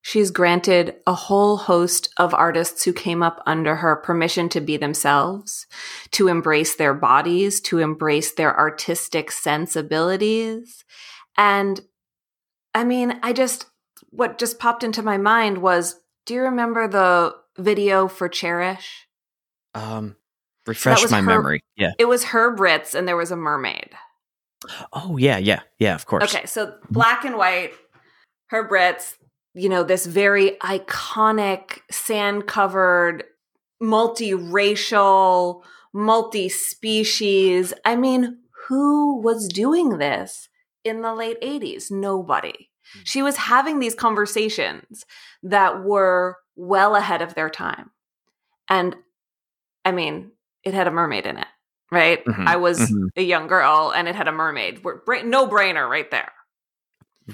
She's 0.00 0.32
granted 0.32 0.96
a 1.06 1.14
whole 1.14 1.56
host 1.56 2.12
of 2.16 2.34
artists 2.34 2.82
who 2.84 2.92
came 2.92 3.22
up 3.22 3.40
under 3.46 3.76
her 3.76 3.94
permission 3.94 4.48
to 4.48 4.60
be 4.60 4.76
themselves, 4.76 5.68
to 6.10 6.26
embrace 6.26 6.74
their 6.74 6.92
bodies, 6.92 7.60
to 7.62 7.78
embrace 7.78 8.32
their 8.32 8.58
artistic 8.58 9.30
sensibilities. 9.30 10.84
And 11.38 11.80
I 12.74 12.84
mean, 12.84 13.18
I 13.22 13.32
just, 13.32 13.66
what 14.10 14.38
just 14.38 14.58
popped 14.58 14.82
into 14.84 15.02
my 15.02 15.18
mind 15.18 15.58
was 15.58 15.96
do 16.26 16.34
you 16.34 16.42
remember 16.42 16.88
the 16.88 17.34
video 17.58 18.08
for 18.08 18.28
Cherish? 18.28 19.06
Um, 19.74 20.16
refresh 20.66 21.10
my 21.10 21.18
her- 21.18 21.22
memory. 21.22 21.64
Yeah. 21.76 21.92
It 21.98 22.06
was 22.06 22.24
Herb 22.24 22.60
Ritts 22.60 22.94
and 22.94 23.06
there 23.06 23.16
was 23.16 23.30
a 23.30 23.36
mermaid. 23.36 23.90
Oh 24.92 25.16
yeah, 25.16 25.38
yeah, 25.38 25.60
yeah. 25.80 25.94
Of 25.94 26.06
course. 26.06 26.22
Okay, 26.22 26.46
so 26.46 26.76
black 26.88 27.24
and 27.24 27.36
white, 27.36 27.72
Herb 28.46 28.70
Ritts, 28.70 29.16
you 29.54 29.68
know, 29.68 29.82
this 29.82 30.06
very 30.06 30.52
iconic 30.62 31.80
sand 31.90 32.46
covered, 32.46 33.24
multiracial, 33.82 35.62
multi 35.92 36.48
species. 36.48 37.74
I 37.84 37.96
mean, 37.96 38.38
who 38.68 39.20
was 39.20 39.48
doing 39.48 39.98
this 39.98 40.48
in 40.84 41.02
the 41.02 41.14
late 41.14 41.40
80s? 41.40 41.90
Nobody. 41.90 42.70
She 43.04 43.22
was 43.22 43.36
having 43.36 43.78
these 43.78 43.94
conversations 43.94 45.04
that 45.42 45.82
were 45.82 46.36
well 46.56 46.96
ahead 46.96 47.22
of 47.22 47.34
their 47.34 47.48
time. 47.48 47.90
And 48.68 48.96
I 49.84 49.92
mean, 49.92 50.32
it 50.64 50.74
had 50.74 50.86
a 50.86 50.92
mermaid 50.92 51.26
in 51.26 51.38
it, 51.38 51.46
right? 51.90 52.24
Mhm, 52.24 52.46
I 52.46 52.56
was 52.56 52.78
mhm. 52.78 53.08
a 53.16 53.22
young 53.22 53.46
girl 53.46 53.92
and 53.94 54.08
it 54.08 54.14
had 54.14 54.28
a 54.28 54.32
mermaid. 54.32 54.84
We're, 54.84 54.98
bra- 54.98 55.22
no 55.22 55.48
brainer 55.48 55.88
right 55.88 56.10
there. 56.10 56.32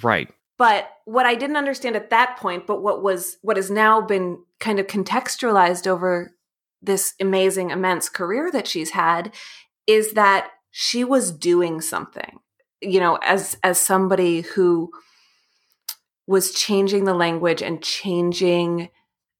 Right. 0.02 0.32
But 0.56 0.90
what 1.04 1.26
I 1.26 1.34
didn't 1.34 1.56
understand 1.56 1.96
at 1.96 2.10
that 2.10 2.36
point, 2.36 2.66
but 2.66 2.82
what 2.82 3.02
was 3.02 3.38
what 3.42 3.56
has 3.56 3.70
now 3.70 4.00
been 4.00 4.42
kind 4.58 4.80
of 4.80 4.86
contextualized 4.86 5.86
over 5.86 6.34
this 6.82 7.14
amazing, 7.20 7.70
immense 7.70 8.08
career 8.08 8.50
that 8.52 8.66
she's 8.66 8.90
had, 8.90 9.32
is 9.86 10.12
that 10.12 10.50
she 10.70 11.04
was 11.04 11.30
doing 11.30 11.80
something. 11.80 12.40
You 12.80 13.00
know, 13.00 13.16
as 13.22 13.56
as 13.62 13.80
somebody 13.80 14.42
who 14.42 14.90
was 16.26 16.52
changing 16.52 17.04
the 17.04 17.14
language 17.14 17.62
and 17.62 17.82
changing 17.82 18.90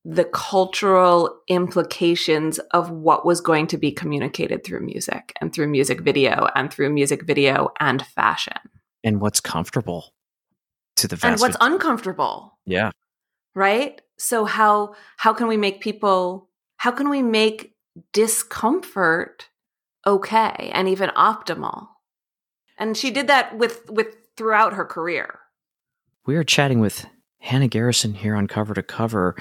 the 0.04 0.25
cultural 0.25 1.40
implications 1.49 2.59
of 2.73 2.90
what 2.90 3.26
was 3.26 3.42
going 3.42 3.66
to 3.66 3.76
be 3.76 3.92
communicated 3.92 4.64
through 4.64 4.80
music 4.80 5.35
and 5.40 5.52
through 5.52 5.68
music 5.68 6.00
video 6.00 6.49
and 6.54 6.73
through 6.73 6.88
music 6.88 7.25
video 7.25 7.68
and 7.78 8.07
fashion. 8.07 8.57
And 9.04 9.21
what's 9.21 9.40
comfortable 9.40 10.14
to 10.97 11.09
the 11.09 11.16
vast 11.16 11.25
and 11.25 11.40
what's 11.40 11.61
ma- 11.61 11.66
uncomfortable. 11.66 12.59
Yeah. 12.66 12.90
right? 13.54 14.00
So 14.18 14.45
how 14.45 14.95
how 15.16 15.33
can 15.33 15.47
we 15.47 15.57
make 15.57 15.80
people 15.80 16.49
how 16.78 16.90
can 16.90 17.09
we 17.09 17.23
make 17.23 17.75
discomfort 18.12 19.49
okay 20.07 20.71
and 20.73 20.88
even 20.88 21.11
optimal 21.11 21.88
and 22.78 22.97
she 22.97 23.11
did 23.11 23.26
that 23.26 23.56
with 23.56 23.88
with 23.90 24.16
throughout 24.37 24.73
her 24.73 24.85
career 24.85 25.40
We 26.26 26.37
are 26.37 26.44
chatting 26.44 26.80
with 26.80 27.06
Hannah 27.40 27.68
Garrison 27.68 28.14
here 28.14 28.35
on 28.35 28.47
Cover 28.47 28.75
to 28.75 28.82
Cover, 28.82 29.37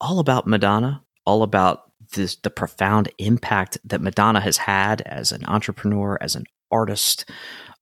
all 0.00 0.18
about 0.18 0.46
Madonna, 0.46 1.02
all 1.24 1.42
about 1.42 1.90
this, 2.14 2.36
the 2.36 2.50
profound 2.50 3.08
impact 3.18 3.78
that 3.84 4.00
Madonna 4.00 4.40
has 4.40 4.56
had 4.56 5.00
as 5.02 5.32
an 5.32 5.44
entrepreneur, 5.46 6.18
as 6.20 6.34
an 6.34 6.44
artist. 6.70 7.28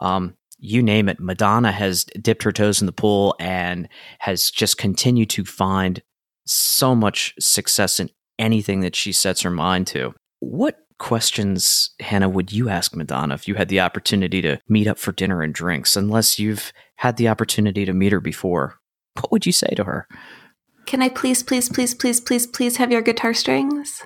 Um, 0.01 0.37
you 0.59 0.83
name 0.83 1.09
it, 1.09 1.21
Madonna 1.21 1.73
has 1.73 2.05
dipped 2.05 2.43
her 2.43 2.53
toes 2.53 2.81
in 2.81 2.87
the 2.87 2.93
pool 2.93 3.35
and 3.39 3.89
has 4.21 4.51
just 4.51 4.79
continued 4.79 5.31
to 5.31 5.45
find 5.45 6.03
so 6.47 6.95
much 6.95 7.35
success 7.39 8.01
in 8.01 8.11
anything 8.39 8.81
that 8.81 8.97
she 8.97 9.13
sets 9.13 9.43
her 9.43 9.51
mind 9.51 9.87
to. 9.89 10.15
What 10.41 10.79
questions, 10.99 11.91
Hannah, 12.01 12.29
would 12.29 12.53
you 12.53 12.69
ask 12.69 12.95
Madonna 12.95 13.35
if 13.35 13.49
you 13.49 13.55
had 13.55 13.69
the 13.69 13.81
opportunity 13.81 14.41
to 14.43 14.59
meet 14.69 14.87
up 14.87 14.99
for 14.99 15.13
dinner 15.13 15.43
and 15.43 15.53
drinks, 15.55 15.97
unless 15.97 16.39
you've 16.39 16.73
had 16.97 17.17
the 17.17 17.29
opportunity 17.29 17.85
to 17.85 17.93
meet 17.93 18.13
her 18.13 18.21
before? 18.21 18.79
What 19.21 19.31
would 19.33 19.47
you 19.47 19.53
say 19.53 19.75
to 19.77 19.85
her? 19.85 20.09
can 20.87 21.03
i 21.03 21.09
please 21.09 21.43
please 21.43 21.69
please 21.69 21.95
please 21.95 22.21
please 22.21 22.47
please 22.47 22.77
have 22.77 22.93
your 22.93 23.03
guitar 23.03 23.35
strings 23.35 24.03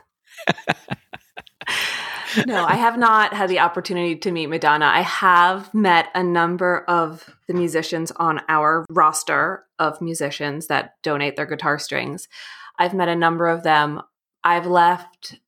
no 2.46 2.64
i 2.64 2.74
have 2.74 2.98
not 2.98 3.35
had 3.35 3.51
the 3.51 3.59
opportunity 3.59 4.16
to 4.16 4.31
meet 4.31 4.46
madonna 4.46 4.87
i 4.87 5.01
have 5.01 5.72
met 5.74 6.09
a 6.14 6.22
number 6.22 6.85
of 6.88 7.29
the 7.46 7.55
musicians 7.55 8.11
on 8.12 8.40
our 8.48 8.85
roster 8.90 9.64
of 9.79 10.01
musicians 10.01 10.66
that 10.68 10.94
donate 11.03 11.37
their 11.37 11.46
guitar 11.46 11.79
strings 11.79 12.29
i've 12.79 12.94
met 12.94 13.09
a 13.09 13.16
number 13.16 13.48
of 13.48 13.62
them 13.62 14.01
i've 14.44 14.66
left 14.66 15.38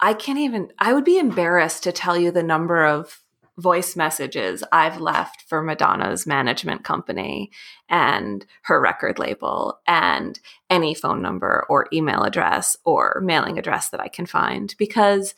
i 0.00 0.12
can't 0.12 0.38
even 0.38 0.70
i 0.78 0.92
would 0.92 1.04
be 1.04 1.18
embarrassed 1.18 1.82
to 1.82 1.92
tell 1.92 2.16
you 2.16 2.30
the 2.30 2.42
number 2.42 2.84
of 2.84 3.22
voice 3.56 3.96
messages 3.96 4.62
i've 4.72 5.00
left 5.00 5.42
for 5.48 5.62
madonna's 5.62 6.26
management 6.26 6.84
company 6.84 7.50
and 7.88 8.46
her 8.62 8.80
record 8.80 9.18
label 9.18 9.80
and 9.86 10.38
any 10.70 10.94
phone 10.94 11.22
number 11.22 11.64
or 11.68 11.86
email 11.92 12.22
address 12.22 12.76
or 12.84 13.20
mailing 13.24 13.58
address 13.58 13.88
that 13.90 14.00
I 14.00 14.08
can 14.08 14.26
find 14.26 14.74
because 14.78 15.34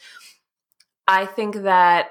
I 1.06 1.26
think 1.26 1.56
that 1.62 2.10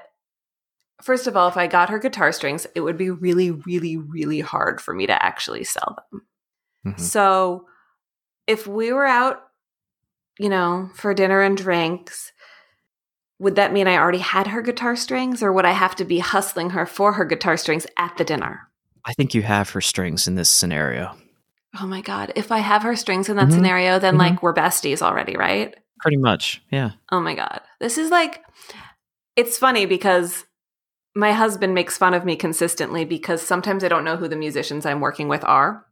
first 1.02 1.26
of 1.26 1.36
all 1.36 1.48
if 1.48 1.56
I 1.56 1.66
got 1.66 1.90
her 1.90 1.98
guitar 1.98 2.32
strings 2.32 2.66
it 2.74 2.80
would 2.80 2.96
be 2.96 3.10
really 3.10 3.50
really 3.50 3.96
really 3.96 4.40
hard 4.40 4.80
for 4.80 4.94
me 4.94 5.06
to 5.06 5.24
actually 5.24 5.64
sell 5.64 5.98
them. 6.10 6.94
Mhm. 6.94 7.00
So 7.00 7.66
if 8.46 8.66
we 8.66 8.92
were 8.92 9.06
out 9.06 9.42
you 10.38 10.48
know 10.48 10.90
for 10.94 11.12
dinner 11.12 11.42
and 11.42 11.56
drinks 11.56 12.32
would 13.40 13.56
that 13.56 13.72
mean 13.72 13.88
I 13.88 13.96
already 13.96 14.18
had 14.18 14.48
her 14.48 14.60
guitar 14.60 14.94
strings 14.94 15.42
or 15.42 15.50
would 15.52 15.64
I 15.64 15.72
have 15.72 15.96
to 15.96 16.04
be 16.04 16.18
hustling 16.18 16.70
her 16.70 16.84
for 16.84 17.14
her 17.14 17.24
guitar 17.24 17.56
strings 17.56 17.86
at 17.96 18.16
the 18.18 18.24
dinner? 18.24 18.68
I 19.04 19.14
think 19.14 19.34
you 19.34 19.40
have 19.42 19.70
her 19.70 19.80
strings 19.80 20.28
in 20.28 20.34
this 20.34 20.50
scenario. 20.50 21.16
Oh 21.80 21.86
my 21.86 22.02
god, 22.02 22.32
if 22.36 22.52
I 22.52 22.58
have 22.58 22.82
her 22.82 22.94
strings 22.94 23.30
in 23.30 23.36
that 23.36 23.48
Mhm. 23.48 23.52
scenario 23.54 23.98
then 23.98 24.14
Mhm. 24.14 24.18
like 24.18 24.42
we're 24.42 24.52
besties 24.52 25.00
already, 25.00 25.36
right? 25.36 25.74
Pretty 26.00 26.18
much, 26.18 26.62
yeah. 26.70 26.90
Oh 27.10 27.20
my 27.20 27.34
God. 27.34 27.62
This 27.80 27.96
is 27.96 28.10
like, 28.10 28.44
it's 29.36 29.56
funny 29.56 29.86
because 29.86 30.44
my 31.14 31.32
husband 31.32 31.74
makes 31.74 31.96
fun 31.96 32.12
of 32.12 32.26
me 32.26 32.36
consistently 32.36 33.06
because 33.06 33.40
sometimes 33.40 33.82
I 33.82 33.88
don't 33.88 34.04
know 34.04 34.16
who 34.16 34.28
the 34.28 34.36
musicians 34.36 34.84
I'm 34.84 35.00
working 35.00 35.28
with 35.28 35.44
are. 35.44 35.86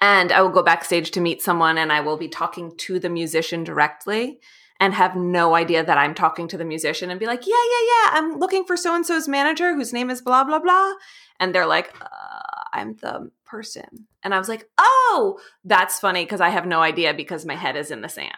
And 0.00 0.30
I 0.30 0.42
will 0.42 0.50
go 0.50 0.62
backstage 0.62 1.10
to 1.12 1.20
meet 1.20 1.42
someone 1.42 1.78
and 1.78 1.90
I 1.90 2.00
will 2.00 2.18
be 2.18 2.28
talking 2.28 2.76
to 2.76 3.00
the 3.00 3.08
musician 3.08 3.64
directly 3.64 4.40
and 4.80 4.94
have 4.94 5.16
no 5.16 5.54
idea 5.54 5.84
that 5.84 5.98
I'm 5.98 6.14
talking 6.14 6.48
to 6.48 6.58
the 6.58 6.64
musician 6.64 7.10
and 7.10 7.18
be 7.18 7.26
like, 7.26 7.46
yeah, 7.46 7.54
yeah, 7.54 7.86
yeah, 7.86 8.18
I'm 8.18 8.38
looking 8.38 8.64
for 8.64 8.76
so 8.76 8.94
and 8.94 9.04
so's 9.04 9.28
manager 9.28 9.74
whose 9.74 9.92
name 9.92 10.10
is 10.10 10.22
blah, 10.22 10.44
blah, 10.44 10.60
blah. 10.60 10.92
And 11.40 11.54
they're 11.54 11.66
like, 11.66 11.92
uh, 12.00 12.48
I'm 12.72 12.94
the 12.96 13.30
person. 13.44 14.06
And 14.22 14.34
I 14.34 14.38
was 14.38 14.48
like, 14.48 14.68
oh, 14.78 15.40
that's 15.64 15.98
funny 15.98 16.24
because 16.24 16.40
I 16.40 16.50
have 16.50 16.66
no 16.66 16.80
idea 16.80 17.14
because 17.14 17.44
my 17.44 17.54
head 17.56 17.76
is 17.76 17.90
in 17.90 18.02
the 18.02 18.08
sand. 18.08 18.32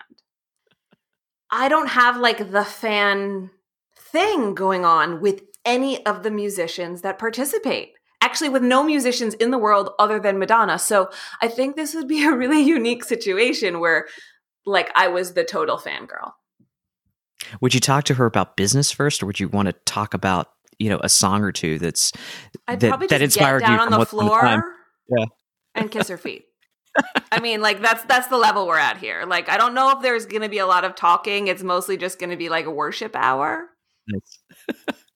I 1.51 1.69
don't 1.69 1.89
have 1.89 2.17
like 2.17 2.53
the 2.53 2.65
fan 2.65 3.51
thing 3.97 4.55
going 4.55 4.85
on 4.85 5.21
with 5.21 5.43
any 5.65 6.05
of 6.07 6.23
the 6.23 6.31
musicians 6.31 7.03
that 7.03 7.19
participate. 7.19 7.93
Actually, 8.23 8.51
with 8.51 8.63
no 8.63 8.85
musicians 8.85 9.33
in 9.35 9.51
the 9.51 9.59
world 9.59 9.91
other 9.99 10.21
than 10.21 10.39
Madonna. 10.39 10.79
So 10.79 11.11
I 11.41 11.49
think 11.49 11.75
this 11.75 11.95
would 11.95 12.07
be 12.07 12.25
a 12.25 12.37
really 12.37 12.61
unique 12.77 13.03
situation 13.03 13.81
where, 13.81 14.07
like, 14.67 14.91
I 14.95 15.09
was 15.09 15.35
the 15.35 15.45
total 15.45 15.79
fangirl. 15.79 16.33
Would 17.61 17.75
you 17.75 17.81
talk 17.81 18.05
to 18.05 18.15
her 18.15 18.27
about 18.27 18.57
business 18.57 18.93
first, 18.93 19.23
or 19.23 19.27
would 19.27 19.41
you 19.41 19.49
want 19.49 19.67
to 19.67 19.73
talk 19.85 20.15
about 20.15 20.51
you 20.79 20.89
know 20.89 21.01
a 21.03 21.09
song 21.09 21.43
or 21.43 21.53
two 21.53 21.79
that's 21.79 22.13
I'd 22.67 22.81
that, 22.81 22.89
probably 22.89 23.07
that 23.09 23.23
inspired 23.23 23.61
get 23.61 23.67
down 23.67 23.77
you 23.77 23.83
on 23.85 23.91
the 23.91 23.97
on 23.97 24.01
the 24.01 24.07
floor 24.07 24.75
Yeah. 25.09 25.25
and 25.75 25.91
kiss 25.91 26.09
her 26.09 26.19
feet. 26.19 26.45
I 27.33 27.41
mean, 27.41 27.61
like 27.61 27.81
that's 27.81 28.03
that's 28.05 28.27
the 28.29 28.37
level 28.37 28.67
we're 28.67 28.79
at 28.79 28.99
here. 28.99 29.25
Like, 29.27 29.49
I 29.49 29.57
don't 29.57 29.75
know 29.75 29.91
if 29.91 30.03
there's 30.03 30.27
going 30.27 30.43
to 30.43 30.49
be 30.49 30.59
a 30.59 30.67
lot 30.67 30.85
of 30.85 30.95
talking. 30.97 31.47
It's 31.47 31.63
mostly 31.63 31.97
just 31.97 32.19
going 32.19 32.31
to 32.31 32.37
be 32.37 32.49
like 32.49 32.67
a 32.67 32.71
worship 32.71 33.15
hour. 33.15 33.67
Nice. 34.09 34.39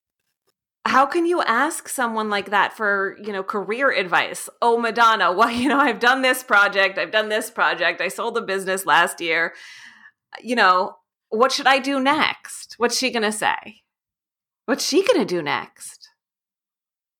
how 0.87 1.07
can 1.07 1.27
you 1.27 1.43
ask 1.43 1.89
someone 1.89 2.29
like 2.29 2.51
that 2.51 2.77
for 2.77 3.17
you 3.23 3.33
know 3.33 3.43
career 3.43 3.91
advice? 3.91 4.49
Oh 4.61 4.79
madonna 4.79 5.33
well 5.33 5.51
you 5.63 5.69
know 5.69 5.79
i've 5.79 6.01
done 6.01 6.23
this 6.23 6.43
project 6.43 6.99
i've 6.99 7.13
done 7.13 7.29
this 7.29 7.51
project 7.51 8.01
i 8.01 8.09
sold 8.09 8.37
a 8.37 8.43
business 8.43 8.87
last 8.87 9.21
year. 9.21 9.55
You 10.43 10.57
know 10.57 10.97
what 11.31 11.53
should 11.53 11.67
i 11.67 11.79
do 11.79 12.01
next? 12.01 12.75
What's 12.79 12.99
she 12.99 13.11
gonna 13.11 13.33
say? 13.33 13.83
What's 14.67 14.87
she 14.87 15.05
gonna 15.05 15.25
do 15.25 15.43
next? 15.43 16.09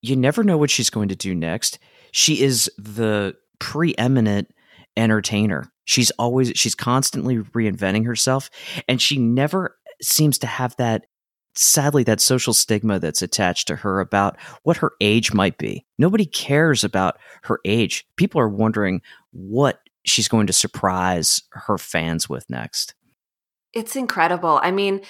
You 0.01 0.15
never 0.15 0.43
know 0.43 0.57
what 0.57 0.69
she's 0.69 0.91
going 0.91 1.09
to 1.09 1.15
do 1.15 1.33
next. 1.33 1.79
She 2.11 2.43
is 2.43 2.71
the 2.77 3.35
preeminent 3.59 4.53
entertainer. 4.95 5.71
She's 5.85 6.11
always 6.11 6.51
she's 6.55 6.75
constantly 6.75 7.37
reinventing 7.37 8.05
herself, 8.05 8.49
and 8.87 9.01
she 9.01 9.17
never 9.17 9.77
seems 10.01 10.37
to 10.39 10.47
have 10.47 10.75
that 10.77 11.05
sadly 11.57 12.03
that 12.03 12.21
social 12.21 12.53
stigma 12.53 12.99
that's 12.99 13.21
attached 13.21 13.67
to 13.67 13.77
her 13.77 13.99
about 13.99 14.37
what 14.63 14.77
her 14.77 14.91
age 15.01 15.33
might 15.33 15.57
be. 15.57 15.85
Nobody 15.97 16.25
cares 16.25 16.83
about 16.83 17.17
her 17.43 17.59
age. 17.65 18.05
People 18.17 18.41
are 18.41 18.49
wondering 18.49 19.01
what 19.31 19.79
she's 20.05 20.27
going 20.27 20.47
to 20.47 20.53
surprise 20.53 21.41
her 21.51 21.77
fans 21.77 22.29
with 22.29 22.49
next? 22.49 22.93
It's 23.73 23.95
incredible. 23.95 24.59
I 24.63 24.71
mean, 24.71 25.01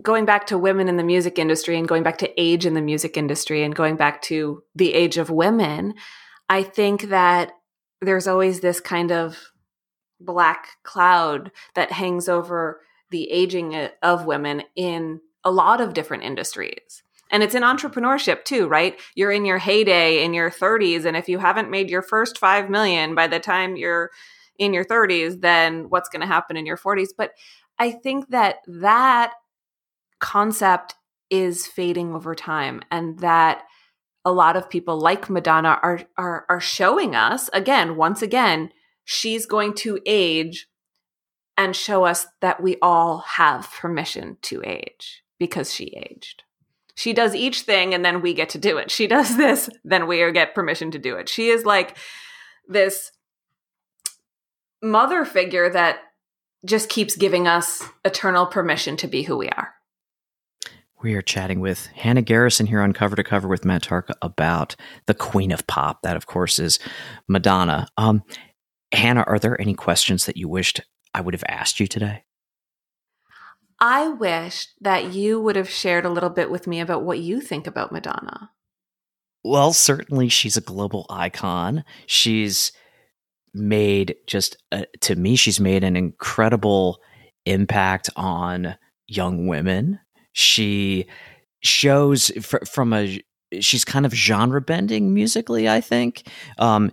going 0.00 0.24
back 0.24 0.46
to 0.46 0.58
women 0.58 0.88
in 0.88 0.96
the 0.96 1.04
music 1.04 1.38
industry 1.38 1.76
and 1.78 1.88
going 1.88 2.02
back 2.02 2.18
to 2.18 2.40
age 2.40 2.64
in 2.64 2.74
the 2.74 2.80
music 2.80 3.16
industry 3.16 3.62
and 3.62 3.74
going 3.74 3.96
back 3.96 4.22
to 4.22 4.62
the 4.74 4.94
age 4.94 5.18
of 5.18 5.30
women, 5.30 5.94
I 6.48 6.62
think 6.62 7.02
that 7.08 7.52
there's 8.00 8.26
always 8.26 8.60
this 8.60 8.80
kind 8.80 9.10
of 9.10 9.38
black 10.20 10.68
cloud 10.82 11.50
that 11.74 11.92
hangs 11.92 12.28
over 12.28 12.80
the 13.10 13.30
aging 13.30 13.74
uh, 13.74 13.88
of 14.02 14.26
women 14.26 14.62
in 14.74 15.20
a 15.46 15.50
lot 15.50 15.80
of 15.80 15.94
different 15.94 16.24
industries. 16.24 17.04
And 17.30 17.42
it's 17.42 17.54
in 17.54 17.62
entrepreneurship 17.62 18.44
too, 18.44 18.68
right? 18.68 19.00
You're 19.14 19.32
in 19.32 19.44
your 19.44 19.58
heyday 19.58 20.22
in 20.24 20.34
your 20.34 20.50
30s 20.50 21.04
and 21.04 21.16
if 21.16 21.28
you 21.28 21.38
haven't 21.38 21.70
made 21.70 21.88
your 21.88 22.02
first 22.02 22.36
5 22.38 22.68
million 22.68 23.14
by 23.14 23.28
the 23.28 23.40
time 23.40 23.76
you're 23.76 24.10
in 24.58 24.74
your 24.74 24.84
30s, 24.84 25.40
then 25.40 25.88
what's 25.88 26.08
going 26.08 26.20
to 26.20 26.26
happen 26.26 26.56
in 26.56 26.66
your 26.66 26.76
40s? 26.76 27.08
But 27.16 27.32
I 27.78 27.92
think 27.92 28.30
that 28.30 28.56
that 28.66 29.32
concept 30.18 30.94
is 31.30 31.66
fading 31.66 32.12
over 32.14 32.34
time 32.34 32.82
and 32.90 33.18
that 33.20 33.62
a 34.24 34.32
lot 34.32 34.56
of 34.56 34.68
people 34.68 34.98
like 34.98 35.30
Madonna 35.30 35.78
are 35.82 36.00
are 36.16 36.44
are 36.48 36.60
showing 36.60 37.14
us 37.14 37.48
again 37.52 37.96
once 37.96 38.22
again 38.22 38.70
she's 39.04 39.46
going 39.46 39.74
to 39.74 40.00
age 40.06 40.68
and 41.56 41.74
show 41.74 42.04
us 42.04 42.26
that 42.40 42.62
we 42.62 42.76
all 42.82 43.18
have 43.18 43.70
permission 43.72 44.36
to 44.42 44.62
age 44.64 45.22
because 45.38 45.72
she 45.72 45.86
aged. 45.96 46.42
She 46.94 47.12
does 47.12 47.34
each 47.34 47.62
thing 47.62 47.94
and 47.94 48.04
then 48.04 48.22
we 48.22 48.32
get 48.34 48.48
to 48.50 48.58
do 48.58 48.78
it. 48.78 48.90
She 48.90 49.06
does 49.16 49.36
this, 49.36 49.68
then 49.84 50.06
we 50.06 50.30
get 50.32 50.54
permission 50.54 50.90
to 50.92 50.98
do 50.98 51.16
it. 51.16 51.28
She 51.28 51.48
is 51.48 51.64
like 51.64 51.96
this 52.68 53.12
mother 54.82 55.24
figure 55.24 55.70
that 55.70 55.98
just 56.64 56.88
keeps 56.88 57.16
giving 57.16 57.46
us 57.46 57.82
eternal 58.04 58.46
permission 58.46 58.96
to 58.98 59.06
be 59.06 59.22
who 59.22 59.36
we 59.36 59.48
are. 59.50 59.74
We 61.02 61.14
are 61.14 61.22
chatting 61.22 61.60
with 61.60 61.86
Hannah 61.88 62.22
Garrison 62.22 62.66
here 62.66 62.80
on 62.80 62.92
Cover 62.92 63.16
to 63.16 63.22
Cover 63.22 63.46
with 63.46 63.64
Matt 63.64 63.82
Tarka 63.82 64.14
about 64.22 64.74
the 65.06 65.14
Queen 65.14 65.52
of 65.52 65.66
Pop. 65.66 66.02
That, 66.02 66.16
of 66.16 66.26
course, 66.26 66.58
is 66.58 66.78
Madonna. 67.28 67.86
Um, 67.96 68.22
Hannah, 68.92 69.24
are 69.26 69.38
there 69.38 69.60
any 69.60 69.74
questions 69.74 70.26
that 70.26 70.36
you 70.36 70.48
wished 70.48 70.80
I 71.14 71.20
would 71.20 71.34
have 71.34 71.44
asked 71.46 71.78
you 71.80 71.86
today? 71.86 72.24
I 73.78 74.08
wish 74.08 74.68
that 74.80 75.12
you 75.12 75.40
would 75.40 75.56
have 75.56 75.68
shared 75.68 76.06
a 76.06 76.10
little 76.10 76.30
bit 76.30 76.50
with 76.50 76.66
me 76.66 76.80
about 76.80 77.02
what 77.02 77.18
you 77.18 77.40
think 77.40 77.66
about 77.66 77.92
Madonna. 77.92 78.50
Well, 79.44 79.72
certainly 79.72 80.28
she's 80.28 80.56
a 80.56 80.62
global 80.62 81.06
icon. 81.10 81.84
She's 82.06 82.72
made 83.54 84.16
just, 84.26 84.56
a, 84.72 84.86
to 85.02 85.14
me, 85.14 85.36
she's 85.36 85.60
made 85.60 85.84
an 85.84 85.96
incredible 85.96 86.98
impact 87.44 88.10
on 88.16 88.76
young 89.06 89.46
women. 89.46 90.00
She 90.32 91.06
shows 91.62 92.32
fr- 92.42 92.64
from 92.66 92.92
a, 92.92 93.22
she's 93.60 93.84
kind 93.84 94.04
of 94.04 94.12
genre 94.12 94.60
bending 94.60 95.14
musically, 95.14 95.68
I 95.68 95.80
think. 95.80 96.28
Um, 96.58 96.92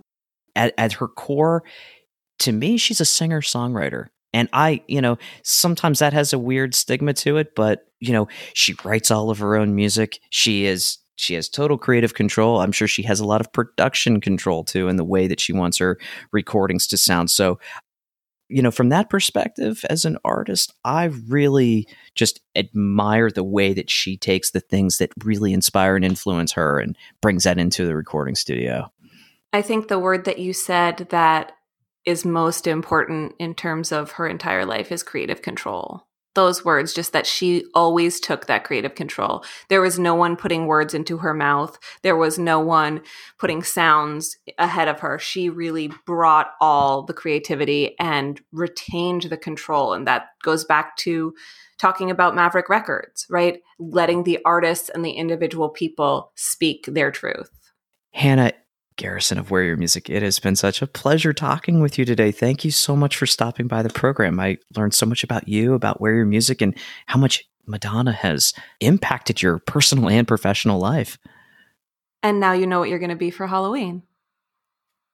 at, 0.54 0.74
at 0.78 0.92
her 0.94 1.08
core, 1.08 1.64
to 2.40 2.52
me, 2.52 2.76
she's 2.76 3.00
a 3.00 3.04
singer 3.04 3.40
songwriter. 3.40 4.06
And 4.34 4.48
I, 4.52 4.82
you 4.88 5.00
know, 5.00 5.16
sometimes 5.44 6.00
that 6.00 6.12
has 6.12 6.32
a 6.32 6.38
weird 6.38 6.74
stigma 6.74 7.14
to 7.14 7.36
it, 7.38 7.54
but 7.54 7.86
you 8.00 8.12
know, 8.12 8.28
she 8.52 8.74
writes 8.84 9.10
all 9.10 9.30
of 9.30 9.38
her 9.38 9.56
own 9.56 9.74
music. 9.74 10.18
She 10.28 10.66
is 10.66 10.98
she 11.16 11.34
has 11.34 11.48
total 11.48 11.78
creative 11.78 12.14
control. 12.14 12.60
I'm 12.60 12.72
sure 12.72 12.88
she 12.88 13.04
has 13.04 13.20
a 13.20 13.24
lot 13.24 13.40
of 13.40 13.52
production 13.52 14.20
control 14.20 14.64
too 14.64 14.88
in 14.88 14.96
the 14.96 15.04
way 15.04 15.28
that 15.28 15.38
she 15.38 15.52
wants 15.52 15.78
her 15.78 15.98
recordings 16.32 16.88
to 16.88 16.98
sound. 16.98 17.30
So, 17.30 17.60
you 18.48 18.60
know, 18.60 18.72
from 18.72 18.88
that 18.88 19.08
perspective 19.08 19.84
as 19.88 20.04
an 20.04 20.18
artist, 20.24 20.74
I 20.84 21.04
really 21.28 21.86
just 22.16 22.40
admire 22.56 23.30
the 23.30 23.44
way 23.44 23.72
that 23.72 23.88
she 23.88 24.16
takes 24.16 24.50
the 24.50 24.60
things 24.60 24.98
that 24.98 25.12
really 25.24 25.52
inspire 25.52 25.94
and 25.94 26.04
influence 26.04 26.52
her 26.52 26.80
and 26.80 26.96
brings 27.22 27.44
that 27.44 27.58
into 27.58 27.86
the 27.86 27.94
recording 27.94 28.34
studio. 28.34 28.90
I 29.52 29.62
think 29.62 29.86
the 29.86 30.00
word 30.00 30.24
that 30.24 30.40
you 30.40 30.52
said 30.52 31.06
that 31.10 31.52
is 32.04 32.24
most 32.24 32.66
important 32.66 33.34
in 33.38 33.54
terms 33.54 33.92
of 33.92 34.12
her 34.12 34.26
entire 34.26 34.64
life 34.64 34.92
is 34.92 35.02
creative 35.02 35.42
control. 35.42 36.06
Those 36.34 36.64
words, 36.64 36.92
just 36.92 37.12
that 37.12 37.28
she 37.28 37.64
always 37.74 38.18
took 38.18 38.46
that 38.46 38.64
creative 38.64 38.96
control. 38.96 39.44
There 39.68 39.80
was 39.80 40.00
no 40.00 40.16
one 40.16 40.34
putting 40.34 40.66
words 40.66 40.92
into 40.92 41.18
her 41.18 41.32
mouth. 41.32 41.78
There 42.02 42.16
was 42.16 42.40
no 42.40 42.58
one 42.58 43.02
putting 43.38 43.62
sounds 43.62 44.36
ahead 44.58 44.88
of 44.88 44.98
her. 44.98 45.16
She 45.20 45.48
really 45.48 45.92
brought 46.06 46.50
all 46.60 47.04
the 47.04 47.14
creativity 47.14 47.96
and 48.00 48.40
retained 48.50 49.22
the 49.22 49.36
control. 49.36 49.92
And 49.92 50.08
that 50.08 50.30
goes 50.42 50.64
back 50.64 50.96
to 50.98 51.34
talking 51.78 52.10
about 52.10 52.34
Maverick 52.34 52.68
Records, 52.68 53.26
right? 53.30 53.60
Letting 53.78 54.24
the 54.24 54.40
artists 54.44 54.88
and 54.88 55.04
the 55.04 55.12
individual 55.12 55.68
people 55.68 56.32
speak 56.34 56.86
their 56.86 57.12
truth. 57.12 57.50
Hannah, 58.10 58.52
Garrison 58.96 59.38
of 59.38 59.50
Wear 59.50 59.62
Your 59.62 59.76
Music. 59.76 60.08
It 60.08 60.22
has 60.22 60.38
been 60.38 60.56
such 60.56 60.82
a 60.82 60.86
pleasure 60.86 61.32
talking 61.32 61.80
with 61.80 61.98
you 61.98 62.04
today. 62.04 62.30
Thank 62.30 62.64
you 62.64 62.70
so 62.70 62.94
much 62.94 63.16
for 63.16 63.26
stopping 63.26 63.66
by 63.66 63.82
the 63.82 63.90
program. 63.90 64.38
I 64.38 64.58
learned 64.76 64.94
so 64.94 65.06
much 65.06 65.24
about 65.24 65.48
you, 65.48 65.74
about 65.74 66.00
Wear 66.00 66.14
Your 66.14 66.26
Music, 66.26 66.62
and 66.62 66.76
how 67.06 67.18
much 67.18 67.44
Madonna 67.66 68.12
has 68.12 68.52
impacted 68.80 69.42
your 69.42 69.58
personal 69.58 70.08
and 70.08 70.28
professional 70.28 70.78
life. 70.78 71.18
And 72.22 72.40
now 72.40 72.52
you 72.52 72.66
know 72.66 72.78
what 72.78 72.88
you're 72.88 72.98
going 72.98 73.10
to 73.10 73.16
be 73.16 73.30
for 73.30 73.46
Halloween. 73.46 74.02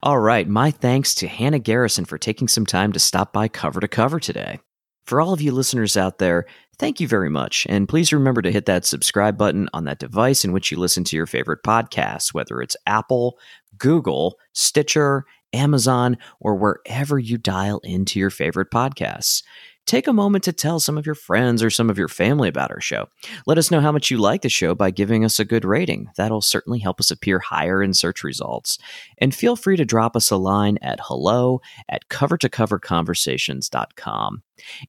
All 0.03 0.19
right. 0.19 0.49
My 0.49 0.71
thanks 0.71 1.14
to 1.16 1.29
Hannah 1.29 1.59
Garrison 1.59 2.05
for 2.05 2.19
taking 2.19 2.49
some 2.49 2.64
time 2.64 2.93
to 2.93 2.99
stop 2.99 3.33
by 3.33 3.49
cover 3.49 3.81
to 3.81 3.88
cover 3.88 4.19
today. 4.19 4.61
For 5.05 5.21
all 5.21 5.33
of 5.33 5.40
you 5.40 5.53
listeners 5.53 5.97
out 5.97 6.19
there, 6.19 6.47
thank 6.79 7.01
you 7.01 7.09
very 7.09 7.29
much. 7.29 7.66
And 7.69 7.88
please 7.88 8.12
remember 8.12 8.40
to 8.43 8.53
hit 8.53 8.66
that 8.66 8.87
subscribe 8.87 9.37
button 9.37 9.69
on 9.75 9.85
that 9.85 9.99
device 9.99 10.45
in 10.45 10.53
which 10.53 10.71
you 10.71 10.79
listen 10.79 11.05
to 11.05 11.16
your 11.16 11.27
favorite 11.27 11.62
podcasts, 11.64 12.33
whether 12.33 12.62
it's 12.62 12.77
Apple, 12.87 13.38
Google, 13.81 14.38
Stitcher, 14.53 15.25
Amazon, 15.53 16.16
or 16.38 16.55
wherever 16.55 17.19
you 17.19 17.37
dial 17.37 17.81
into 17.81 18.21
your 18.21 18.31
favorite 18.31 18.71
podcasts. 18.71 19.43
Take 19.87 20.07
a 20.07 20.12
moment 20.12 20.45
to 20.45 20.53
tell 20.53 20.79
some 20.79 20.97
of 20.97 21.07
your 21.07 21.16
friends 21.16 21.64
or 21.64 21.71
some 21.71 21.90
of 21.90 21.99
your 21.99 22.07
family 22.07 22.49
about 22.49 22.71
our 22.71 22.81
show. 22.81 23.09
Let 23.47 23.59
us 23.59 23.73
know 23.73 23.81
how 23.81 23.90
much 23.90 24.09
you 24.09 24.19
like 24.19 24.43
the 24.43 24.49
show 24.49 24.73
by 24.75 24.93
giving 24.93 25.25
us 25.25 25.40
a 25.40 25.45
good 25.45 25.64
rating. 25.64 26.07
That'll 26.16 26.43
certainly 26.43 26.79
help 26.79 27.01
us 27.01 27.11
appear 27.11 27.40
higher 27.40 27.83
in 27.83 27.93
search 27.93 28.23
results. 28.23 28.79
And 29.19 29.35
feel 29.35 29.57
free 29.57 29.77
to 29.77 29.85
drop 29.85 30.14
us 30.14 30.31
a 30.31 30.37
line 30.37 30.79
at 30.81 31.01
hello 31.03 31.61
at 31.88 32.09
covertocoverconversations.com. 32.09 34.43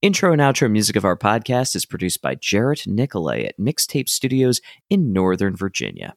Intro 0.03 0.33
and 0.33 0.41
outro 0.41 0.69
music 0.69 0.95
of 0.95 1.05
our 1.05 1.17
podcast 1.17 1.75
is 1.75 1.85
produced 1.85 2.21
by 2.21 2.35
Jarrett 2.35 2.85
Nicolay 2.85 3.45
at 3.45 3.57
Mixtape 3.57 4.09
Studios 4.09 4.61
in 4.89 5.11
Northern 5.11 5.55
Virginia. 5.55 6.13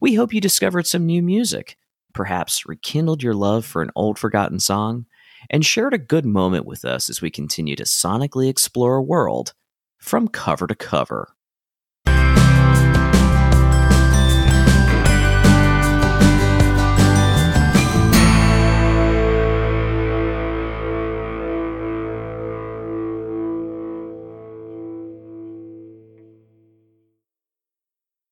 We 0.00 0.14
hope 0.14 0.32
you 0.32 0.40
discovered 0.40 0.86
some 0.86 1.04
new 1.04 1.22
music 1.22 1.76
perhaps 2.14 2.66
rekindled 2.66 3.22
your 3.22 3.34
love 3.34 3.64
for 3.64 3.82
an 3.82 3.90
old 3.94 4.18
forgotten 4.18 4.60
song, 4.60 5.06
and 5.50 5.64
shared 5.64 5.94
a 5.94 5.98
good 5.98 6.26
moment 6.26 6.66
with 6.66 6.84
us 6.84 7.10
as 7.10 7.20
we 7.20 7.30
continue 7.30 7.76
to 7.76 7.84
sonically 7.84 8.48
explore 8.48 8.96
a 8.96 9.02
world 9.02 9.54
from 9.98 10.28
cover 10.28 10.66
to 10.66 10.74
cover. 10.74 11.34